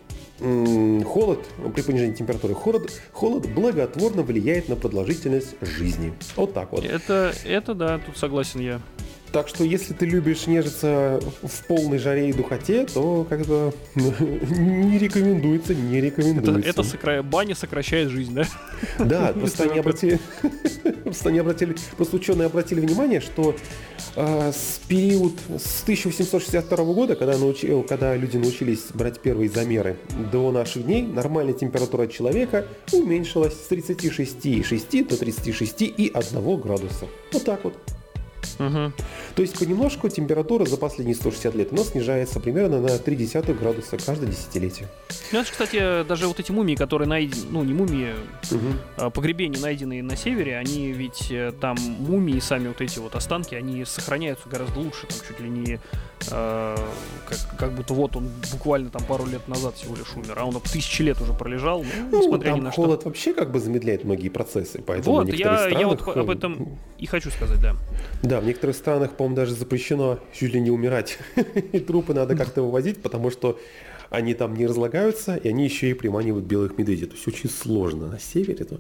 холод, 1.06 1.40
при 1.76 1.82
понижении 1.84 2.16
температуры, 2.16 2.56
холод, 2.56 2.92
холод 3.12 3.48
благотворно 3.48 4.24
влияет 4.24 4.70
на 4.70 4.76
продолжительность 4.76 5.56
жизни. 5.62 6.14
Вот 6.36 6.54
так 6.54 6.72
вот. 6.72 6.84
Это, 6.84 7.34
это 7.46 7.76
да, 7.76 8.00
тут 8.00 8.18
согласен 8.18 8.60
я. 8.60 8.82
Так 9.32 9.48
что 9.48 9.64
если 9.64 9.94
ты 9.94 10.06
любишь 10.06 10.46
нежиться 10.46 11.22
в 11.42 11.66
полной 11.66 12.00
жаре 12.00 12.30
и 12.30 12.34
духоте, 12.34 12.86
то 12.86 13.26
как-то 13.30 13.74
не 13.96 14.98
рекомендуется, 14.98 15.74
не 15.74 16.02
рекомендуется. 16.02 16.60
Это, 16.60 16.82
это 16.82 16.84
сокра... 16.84 17.24
баня 17.24 17.56
сокращает 17.56 18.10
жизнь, 18.10 18.34
да? 18.34 18.44
Да, 19.00 19.34
просто 19.40 19.64
они 19.64 19.80
обратили, 19.80 20.20
просто 21.04 21.30
они 21.30 21.40
обратили, 21.40 21.76
просто 21.96 22.18
ученые 22.18 22.48
обратили 22.48 22.82
внимание, 22.82 23.22
что 23.22 23.56
э, 24.18 24.52
с 24.52 24.82
период 24.88 25.34
с 25.48 25.84
1862 25.84 26.84
года, 26.94 27.16
когда, 27.16 27.38
научи, 27.38 27.70
когда 27.88 28.18
люди 28.18 28.36
научились 28.36 28.88
брать 28.94 29.22
первые 29.22 29.50
замеры, 29.50 29.98
до 30.32 30.52
наших 30.52 30.86
дней 30.86 31.04
нормальная 31.04 31.54
температура 31.54 32.08
человека 32.08 32.66
уменьшилась 32.92 33.54
с 33.54 33.72
36,6 33.72 35.08
до 35.08 35.16
36,1 35.16 36.62
градуса. 36.62 37.08
Вот 37.32 37.46
так 37.46 37.64
вот. 37.64 37.78
Угу. 38.60 38.94
То 39.36 39.42
есть 39.42 39.58
понемножку 39.58 40.10
температура 40.10 40.66
за 40.66 40.78
последние 40.78 41.16
160 41.16 41.56
лет 41.56 41.72
у 41.72 41.76
нас 41.76 41.90
снижается 41.90 42.40
примерно 42.40 42.82
на 42.82 42.88
0,3 42.88 43.60
градуса 43.60 43.98
каждое 43.98 44.30
десятилетие. 44.30 44.88
Ну, 45.32 45.40
это, 45.40 45.52
кстати, 45.52 46.04
даже 46.04 46.28
вот 46.28 46.40
эти 46.40 46.52
мумии, 46.52 46.76
которые 46.76 47.08
найдены, 47.08 47.48
ну, 47.50 47.64
не 47.64 47.74
мумии, 47.74 48.14
угу. 48.52 49.12
погребения, 49.12 49.60
найденные 49.60 50.04
на 50.04 50.16
севере, 50.16 50.58
они 50.58 50.92
ведь 50.92 51.32
э, 51.32 51.52
там 51.60 51.78
мумии, 51.78 52.40
сами 52.40 52.68
вот 52.68 52.82
эти 52.82 53.00
вот 53.00 53.16
останки, 53.16 53.56
они 53.56 53.86
сохраняются 53.86 54.50
гораздо 54.50 54.80
лучше, 54.80 55.08
там 55.08 55.18
чуть 55.28 55.40
ли 55.40 55.50
не 55.50 55.80
э, 56.32 56.78
как, 57.30 57.58
как 57.58 57.72
будто 57.74 57.94
вот 57.94 58.16
он 58.16 58.30
буквально 58.52 58.90
там 58.90 59.04
пару 59.04 59.26
лет 59.26 59.48
назад 59.48 59.76
всего 59.76 59.96
лишь 59.96 60.14
умер, 60.16 60.38
а 60.38 60.46
он 60.46 60.60
тысячи 60.62 61.02
лет 61.02 61.20
уже 61.22 61.34
пролежал, 61.34 61.84
ну, 61.84 62.10
ну 62.12 62.20
несмотря 62.20 62.52
там 62.52 62.60
ни 62.60 62.64
на 62.64 62.72
холод 62.72 63.02
что. 63.02 63.10
вообще 63.10 63.34
как 63.34 63.52
бы 63.52 63.60
замедляет 63.60 64.04
многие 64.04 64.30
процессы, 64.30 64.82
поэтому 64.86 65.18
вот, 65.18 65.34
я, 65.34 65.58
странах... 65.58 65.80
я 65.80 65.88
вот 65.88 66.08
об 66.08 66.30
этом 66.30 66.78
и 66.98 67.06
хочу 67.06 67.32
сказать, 67.32 67.60
да. 67.60 67.76
Да, 68.32 68.40
в 68.40 68.46
некоторых 68.46 68.78
странах, 68.78 69.18
по-моему, 69.18 69.36
даже 69.36 69.54
запрещено 69.54 70.18
чуть 70.32 70.54
ли 70.54 70.62
не 70.62 70.72
умирать. 70.72 71.20
и 71.74 71.80
трупы 71.82 72.14
надо 72.14 72.34
как-то 72.38 72.62
вывозить, 72.62 73.02
потому 73.02 73.30
что 73.30 73.60
они 74.10 74.34
там 74.34 74.56
не 74.56 74.66
разлагаются, 74.66 75.36
и 75.36 75.50
они 75.50 75.66
еще 75.66 75.90
и 75.90 75.94
приманивают 75.94 76.46
белых 76.46 76.78
медведей. 76.78 77.08
То 77.08 77.16
есть 77.16 77.28
очень 77.28 77.50
сложно 77.50 78.08
на 78.08 78.20
севере. 78.20 78.64
То... 78.64 78.78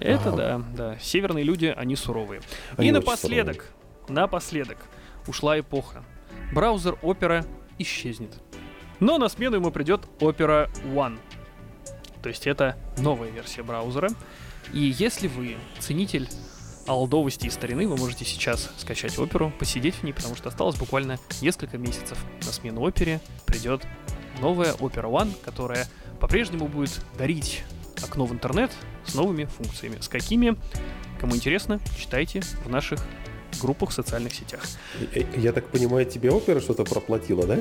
Это 0.00 0.32
а. 0.32 0.36
да, 0.36 0.62
да. 0.74 0.98
Северные 0.98 1.44
люди, 1.44 1.74
они 1.76 1.94
суровые. 1.94 2.40
Они 2.78 2.88
и 2.88 2.90
напоследок, 2.90 3.66
суровые. 4.06 4.22
напоследок 4.22 4.78
ушла 5.26 5.60
эпоха. 5.60 6.02
Браузер 6.54 6.96
Opera 7.02 7.46
исчезнет. 7.78 8.30
Но 8.98 9.18
на 9.18 9.28
смену 9.28 9.56
ему 9.56 9.70
придет 9.72 10.08
Opera 10.20 10.70
One. 10.86 11.18
То 12.22 12.30
есть 12.30 12.46
это 12.46 12.78
новая 12.96 13.28
версия 13.28 13.62
браузера. 13.62 14.08
И 14.72 14.94
если 14.98 15.28
вы 15.28 15.56
ценитель 15.80 16.30
олдовости 16.94 17.46
и 17.46 17.50
старины 17.50 17.88
вы 17.88 17.96
можете 17.96 18.24
сейчас 18.24 18.70
скачать 18.78 19.18
оперу, 19.18 19.52
посидеть 19.58 19.96
в 19.96 20.02
ней, 20.02 20.12
потому 20.12 20.36
что 20.36 20.48
осталось 20.48 20.76
буквально 20.76 21.18
несколько 21.40 21.78
месяцев. 21.78 22.18
На 22.44 22.52
смену 22.52 22.82
опере 22.82 23.20
придет 23.44 23.82
новая 24.40 24.72
Opera 24.74 25.10
One, 25.10 25.32
которая 25.44 25.86
по-прежнему 26.20 26.68
будет 26.68 27.00
дарить 27.18 27.62
окно 28.02 28.26
в 28.26 28.32
интернет 28.32 28.72
с 29.04 29.14
новыми 29.14 29.44
функциями. 29.44 29.98
С 30.00 30.08
какими? 30.08 30.56
Кому 31.20 31.34
интересно, 31.34 31.80
читайте 31.98 32.40
в 32.64 32.68
наших 32.68 33.00
группах 33.60 33.90
в 33.90 33.92
социальных 33.92 34.34
сетях. 34.34 34.62
Я 35.36 35.52
так 35.52 35.68
понимаю, 35.68 36.06
тебе 36.06 36.30
опера 36.30 36.60
что-то 36.60 36.84
проплатила, 36.84 37.46
да? 37.46 37.58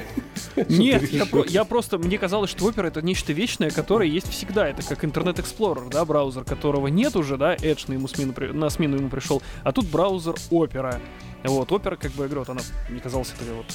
Нет, 0.70 1.12
я, 1.12 1.26
про, 1.26 1.46
я 1.46 1.64
просто, 1.64 1.98
мне 1.98 2.18
казалось, 2.18 2.50
что 2.50 2.66
опера 2.66 2.88
это 2.88 3.02
нечто 3.02 3.34
вечное, 3.34 3.72
которое 3.72 4.10
есть 4.10 4.30
всегда. 4.30 4.68
Это 4.68 4.84
как 4.84 5.04
Internet 5.04 5.38
Explorer, 5.38 5.89
да, 5.89 6.06
браузер, 6.06 6.43
которого 6.43 6.88
нет 6.88 7.16
уже, 7.16 7.38
да, 7.38 7.56
Edge 7.56 7.86
на, 7.88 7.93
ему 7.93 8.08
смену, 8.08 8.34
на 8.54 8.70
смену 8.70 8.98
ему 8.98 9.10
пришел, 9.10 9.41
а 9.64 9.72
тут 9.72 9.86
браузер 9.86 10.36
опера. 10.50 11.02
Вот, 11.43 11.72
опера, 11.72 11.96
как 11.96 12.12
бы, 12.14 12.24
я 12.24 12.30
говорю, 12.30 12.41
вот 12.41 12.50
она, 12.50 12.62
мне 12.89 13.00
казалось, 13.00 13.34
это 13.39 13.54
вот 13.54 13.66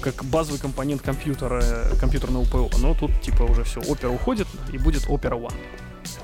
как 0.00 0.24
базовый 0.24 0.60
компонент 0.60 1.02
компьютера, 1.02 1.62
компьютерного 2.00 2.44
ПО. 2.44 2.70
Но 2.80 2.94
тут 2.94 3.20
типа 3.20 3.42
уже 3.42 3.64
все, 3.64 3.80
опера 3.80 4.10
уходит 4.10 4.46
и 4.72 4.78
будет 4.78 5.04
опера 5.08 5.36
One. 5.36 5.54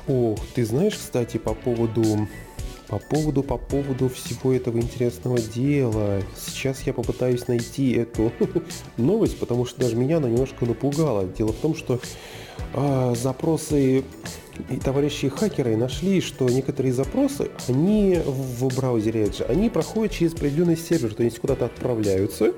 О, 0.08 0.36
ты 0.54 0.64
знаешь, 0.64 0.94
кстати, 0.94 1.36
по 1.36 1.54
поводу 1.54 2.28
по 2.90 2.98
поводу, 2.98 3.44
по 3.44 3.56
поводу 3.56 4.08
всего 4.08 4.52
этого 4.52 4.78
интересного 4.78 5.38
дела. 5.38 6.22
Сейчас 6.36 6.82
я 6.82 6.92
попытаюсь 6.92 7.46
найти 7.46 7.92
эту 7.92 8.32
новость, 8.96 9.38
потому 9.38 9.64
что 9.64 9.80
даже 9.80 9.94
меня 9.94 10.16
она 10.16 10.28
немножко 10.28 10.66
напугала. 10.66 11.24
Дело 11.24 11.52
в 11.52 11.56
том, 11.56 11.76
что 11.76 12.00
э, 12.74 13.14
запросы 13.16 14.04
и 14.68 14.76
товарищи 14.76 15.28
хакеры 15.28 15.76
нашли, 15.76 16.20
что 16.20 16.48
некоторые 16.48 16.92
запросы, 16.92 17.52
они 17.68 18.20
в 18.26 18.66
браузере 18.74 19.24
Edge, 19.24 19.48
они 19.48 19.70
проходят 19.70 20.12
через 20.12 20.34
определенный 20.34 20.76
сервер, 20.76 21.14
то 21.14 21.22
есть 21.22 21.38
куда-то 21.38 21.66
отправляются, 21.66 22.52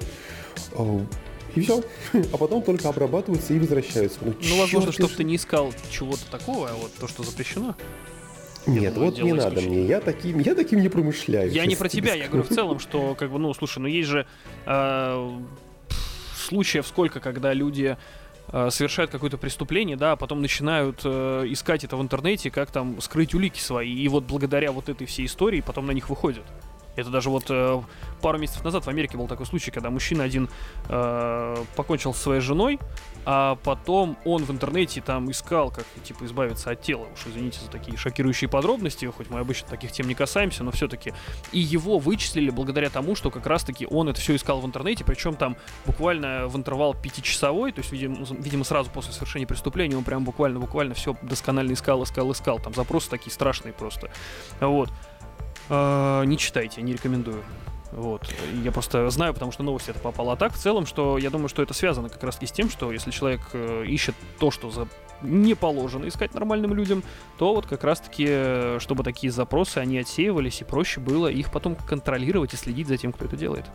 и 1.55 1.61
все. 1.61 1.85
А 2.33 2.37
потом 2.39 2.63
только 2.63 2.89
обрабатываются 2.89 3.53
и 3.53 3.59
возвращаются. 3.59 4.19
Ну, 4.23 4.35
ну 4.41 4.59
возможно, 4.59 4.93
чтобы 4.93 5.13
ты 5.13 5.25
не 5.25 5.37
искал 5.37 5.73
чего-то 5.91 6.25
такого, 6.31 6.71
а 6.71 6.75
вот 6.75 6.91
то, 6.95 7.07
что 7.07 7.23
запрещено. 7.23 7.77
Нет, 8.67 8.97
вот 8.97 9.19
не 9.19 9.33
надо 9.33 9.61
мне, 9.61 9.87
я 9.87 10.01
таким, 10.01 10.39
я 10.39 10.55
таким 10.55 10.81
не 10.81 10.89
промышляю. 10.89 11.51
Я 11.51 11.67
не 11.67 11.77
про 11.77 11.89
тебя, 11.89 12.15
я 12.15 12.29
говорю 12.29 12.45
в 12.45 12.49
целом, 12.49 12.79
что, 12.79 13.15
как 13.15 13.31
бы, 13.31 13.39
ну, 13.39 13.53
слушай, 13.55 13.79
ну 13.79 13.87
есть 13.87 14.09
же 14.09 14.27
э, 14.67 15.41
случаев 16.37 16.87
сколько, 16.87 17.21
когда 17.21 17.53
люди 17.53 17.97
э, 18.49 18.71
совершают 18.71 19.11
какое-то 19.11 19.39
преступление, 19.39 19.97
да, 19.97 20.13
а 20.13 20.17
потом 20.17 20.41
начинают 20.41 21.01
э, 21.05 21.45
искать 21.49 21.85
это 21.85 21.97
в 21.97 22.03
интернете, 22.03 22.51
как 22.51 22.71
там 22.71 23.01
скрыть 23.01 23.35
улики 23.35 23.61
свои, 23.61 23.93
и 23.93 24.09
вот 24.09 24.25
благодаря 24.25 24.73
вот 24.73 24.89
этой 24.89 25.07
всей 25.07 25.27
истории 25.27 25.61
потом 25.61 25.87
на 25.87 25.93
них 25.93 26.09
выходят. 26.09 26.45
Это 26.97 27.11
даже 27.11 27.31
вот 27.31 27.45
э, 27.49 27.81
пару 28.21 28.39
месяцев 28.39 28.65
назад 28.65 28.85
в 28.85 28.89
Америке 28.89 29.17
был 29.17 29.27
такой 29.29 29.47
случай, 29.47 29.71
когда 29.71 29.91
мужчина 29.91 30.25
один 30.25 30.49
э, 30.89 31.65
покончил 31.77 32.13
со 32.13 32.21
своей 32.21 32.41
женой, 32.41 32.79
а 33.25 33.57
потом 33.63 34.19
он 34.25 34.45
в 34.45 34.51
интернете 34.51 35.01
там 35.01 35.31
искал, 35.31 35.71
как 35.71 35.87
типа 36.05 36.25
избавиться 36.25 36.71
от 36.71 36.83
тела. 36.83 37.07
Уж 37.15 37.27
извините 37.29 37.61
за 37.61 37.71
такие 37.71 37.97
шокирующие 37.97 38.49
подробности, 38.49 39.07
хоть 39.07 39.31
мы 39.31 39.41
обычно 39.41 39.69
таких 39.69 39.93
тем 39.93 40.09
не 40.09 40.15
касаемся, 40.15 40.65
но 40.65 40.71
все-таки. 40.71 41.15
И 41.53 41.59
его 41.59 41.99
вычислили 41.99 42.51
благодаря 42.51 42.91
тому, 42.91 43.15
что 43.15 43.31
как 43.31 43.47
раз-таки 43.47 43.87
он 43.91 44.09
это 44.09 44.21
все 44.21 44.37
искал 44.37 44.61
в 44.61 44.67
интернете, 44.67 45.05
причем 45.05 45.35
там 45.35 45.57
буквально 45.87 46.49
в 46.49 46.57
интервал 46.57 46.95
пятичасовой, 46.95 47.73
то 47.73 47.81
есть, 47.81 47.93
видимо, 47.93 48.27
видимо 48.39 48.65
сразу 48.65 48.91
после 48.91 49.13
совершения 49.13 49.47
преступления 49.47 49.97
он 49.97 50.05
прям 50.05 50.25
буквально-буквально 50.25 50.95
все 50.95 51.17
досконально 51.23 51.73
искал, 51.73 52.03
искал, 52.03 52.31
искал. 52.33 52.59
Там 52.59 52.75
запросы 52.75 53.09
такие 53.09 53.33
страшные 53.33 53.73
просто. 53.73 54.11
Вот. 54.61 54.91
Э, 55.69 56.23
не 56.25 56.37
читайте, 56.39 56.83
не 56.83 56.93
рекомендую. 56.93 57.43
Вот. 57.93 58.23
Я 58.65 58.73
просто 58.73 59.09
знаю, 59.11 59.35
потому 59.35 59.53
что 59.53 59.63
новость 59.63 59.89
это 59.89 59.99
попала. 59.99 60.33
А 60.33 60.37
так, 60.37 60.55
в 60.55 60.59
целом, 60.59 60.87
что 60.87 61.19
я 61.19 61.31
думаю, 61.31 61.49
что 61.49 61.63
это 61.63 61.75
связано 61.75 62.09
как 62.09 62.23
раз 62.23 62.37
таки 62.37 62.47
с 62.47 62.53
тем, 62.53 62.71
что 62.71 62.91
если 62.91 63.11
человек 63.11 63.41
э, 63.53 63.85
ищет 63.87 64.15
то, 64.39 64.51
что 64.51 64.71
за 64.71 64.89
не 65.21 65.55
положено 65.55 66.09
искать 66.09 66.35
нормальным 66.35 66.75
людям, 66.75 67.05
то 67.39 67.55
вот 67.55 67.67
как 67.67 67.85
раз-таки, 67.85 68.27
э, 68.29 68.79
чтобы 68.81 69.05
такие 69.05 69.31
запросы, 69.31 69.79
они 69.79 69.99
отсеивались, 69.99 70.63
и 70.63 70.65
проще 70.65 71.01
было 71.01 71.29
их 71.29 71.53
потом 71.53 71.77
контролировать 71.77 72.55
и 72.55 72.57
следить 72.57 72.89
за 72.89 72.97
тем, 72.97 73.13
кто 73.13 73.27
это 73.27 73.37
делает. 73.37 73.67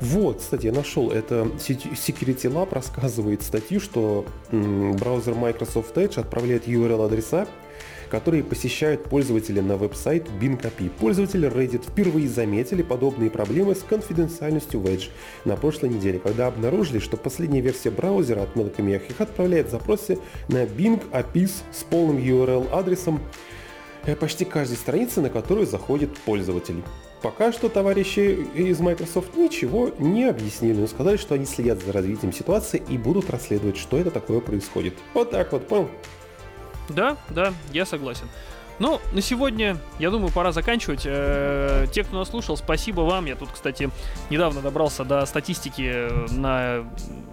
Вот, 0.00 0.38
кстати, 0.38 0.66
я 0.66 0.72
нашел. 0.72 1.10
Это 1.10 1.44
Security 1.58 2.52
Lab 2.52 2.74
рассказывает 2.74 3.42
статью, 3.42 3.80
что 3.80 4.26
браузер 4.50 5.34
Microsoft 5.34 5.96
Edge 5.96 6.20
отправляет 6.20 6.68
URL-адреса 6.68 7.46
которые 8.10 8.42
посещают 8.44 9.04
пользователи 9.04 9.60
на 9.60 9.76
веб-сайт 9.76 10.26
Bing. 10.40 10.90
Пользователи 10.98 11.48
Reddit 11.48 11.90
впервые 11.90 12.28
заметили 12.28 12.82
подобные 12.82 13.30
проблемы 13.30 13.74
с 13.74 13.82
конфиденциальностью 13.82 14.80
в 14.80 14.86
Edge 14.86 15.10
на 15.44 15.56
прошлой 15.56 15.90
неделе, 15.90 16.18
когда 16.18 16.46
обнаружили, 16.46 16.98
что 16.98 17.16
последняя 17.16 17.60
версия 17.60 17.90
браузера 17.90 18.42
от 18.42 18.54
Melcomia 18.56 19.00
их 19.08 19.20
отправляет 19.20 19.70
запросы 19.70 20.18
на 20.48 20.64
Bing 20.64 21.02
API 21.10 21.50
с 21.72 21.84
полным 21.84 22.18
URL-адресом 22.18 23.20
э, 24.04 24.16
почти 24.16 24.44
каждой 24.44 24.76
страницы, 24.76 25.20
на 25.20 25.30
которую 25.30 25.66
заходит 25.66 26.16
пользователь. 26.18 26.82
Пока 27.24 27.52
что 27.52 27.70
товарищи 27.70 28.46
из 28.54 28.80
Microsoft 28.80 29.34
ничего 29.34 29.90
не 29.98 30.24
объяснили, 30.24 30.78
но 30.80 30.86
сказали, 30.86 31.16
что 31.16 31.34
они 31.34 31.46
следят 31.46 31.82
за 31.82 31.90
развитием 31.90 32.34
ситуации 32.34 32.82
и 32.86 32.98
будут 32.98 33.30
расследовать, 33.30 33.78
что 33.78 33.96
это 33.96 34.10
такое 34.10 34.40
происходит. 34.40 34.92
Вот 35.14 35.30
так 35.30 35.50
вот, 35.52 35.66
понял? 35.66 35.88
Да, 36.88 37.16
да, 37.30 37.52
я 37.72 37.86
согласен. 37.86 38.28
Ну, 38.80 39.00
на 39.12 39.20
сегодня, 39.20 39.76
я 40.00 40.10
думаю, 40.10 40.32
пора 40.32 40.50
заканчивать. 40.50 41.02
Э, 41.04 41.86
те, 41.92 42.02
кто 42.02 42.16
нас 42.18 42.30
слушал, 42.30 42.56
спасибо 42.56 43.02
вам. 43.02 43.26
Я 43.26 43.36
тут, 43.36 43.50
кстати, 43.52 43.88
недавно 44.30 44.62
добрался 44.62 45.04
до 45.04 45.24
статистики 45.26 46.08
на 46.32 46.84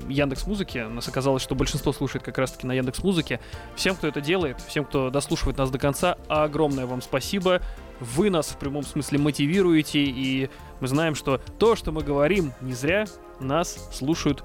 Яндекс 0.08 0.46
Музыке. 0.46 0.86
Нас 0.88 1.08
оказалось, 1.08 1.42
что 1.42 1.56
большинство 1.56 1.94
слушает 1.94 2.24
как 2.24 2.38
раз-таки 2.38 2.68
на 2.68 2.74
Яндекс 2.74 3.02
Музыке. 3.02 3.40
Всем, 3.76 3.96
кто 3.96 4.08
это 4.08 4.22
делает, 4.22 4.62
всем, 4.62 4.86
кто 4.86 5.10
дослушивает 5.10 5.58
нас 5.58 5.72
до 5.72 5.80
конца, 5.80 6.16
огромное 6.28 6.86
вам 6.86 7.02
спасибо. 7.02 7.60
Вы 8.00 8.30
нас 8.30 8.50
в 8.50 8.58
прямом 8.58 8.84
смысле 8.84 9.18
мотивируете, 9.18 10.00
и 10.00 10.50
мы 10.80 10.88
знаем, 10.88 11.16
что 11.16 11.42
то, 11.58 11.76
что 11.76 11.92
мы 11.92 12.04
говорим, 12.04 12.54
не 12.62 12.74
зря 12.74 13.06
нас 13.40 13.90
слушают 13.92 14.44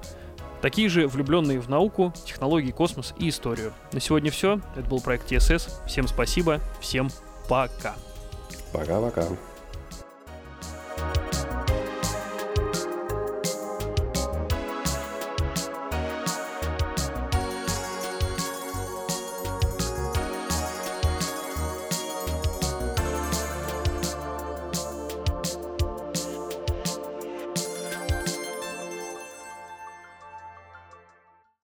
Такие 0.67 0.89
же 0.89 1.07
влюбленные 1.07 1.61
в 1.61 1.69
науку, 1.69 2.13
технологии, 2.25 2.71
космос 2.71 3.13
и 3.17 3.29
историю. 3.29 3.71
На 3.93 4.01
сегодня 4.01 4.31
все. 4.31 4.59
Это 4.75 4.85
был 4.89 4.99
проект 4.99 5.27
ТСС. 5.27 5.79
Всем 5.87 6.09
спасибо. 6.09 6.59
Всем 6.81 7.09
пока. 7.47 7.95
Пока-пока. 8.73 9.27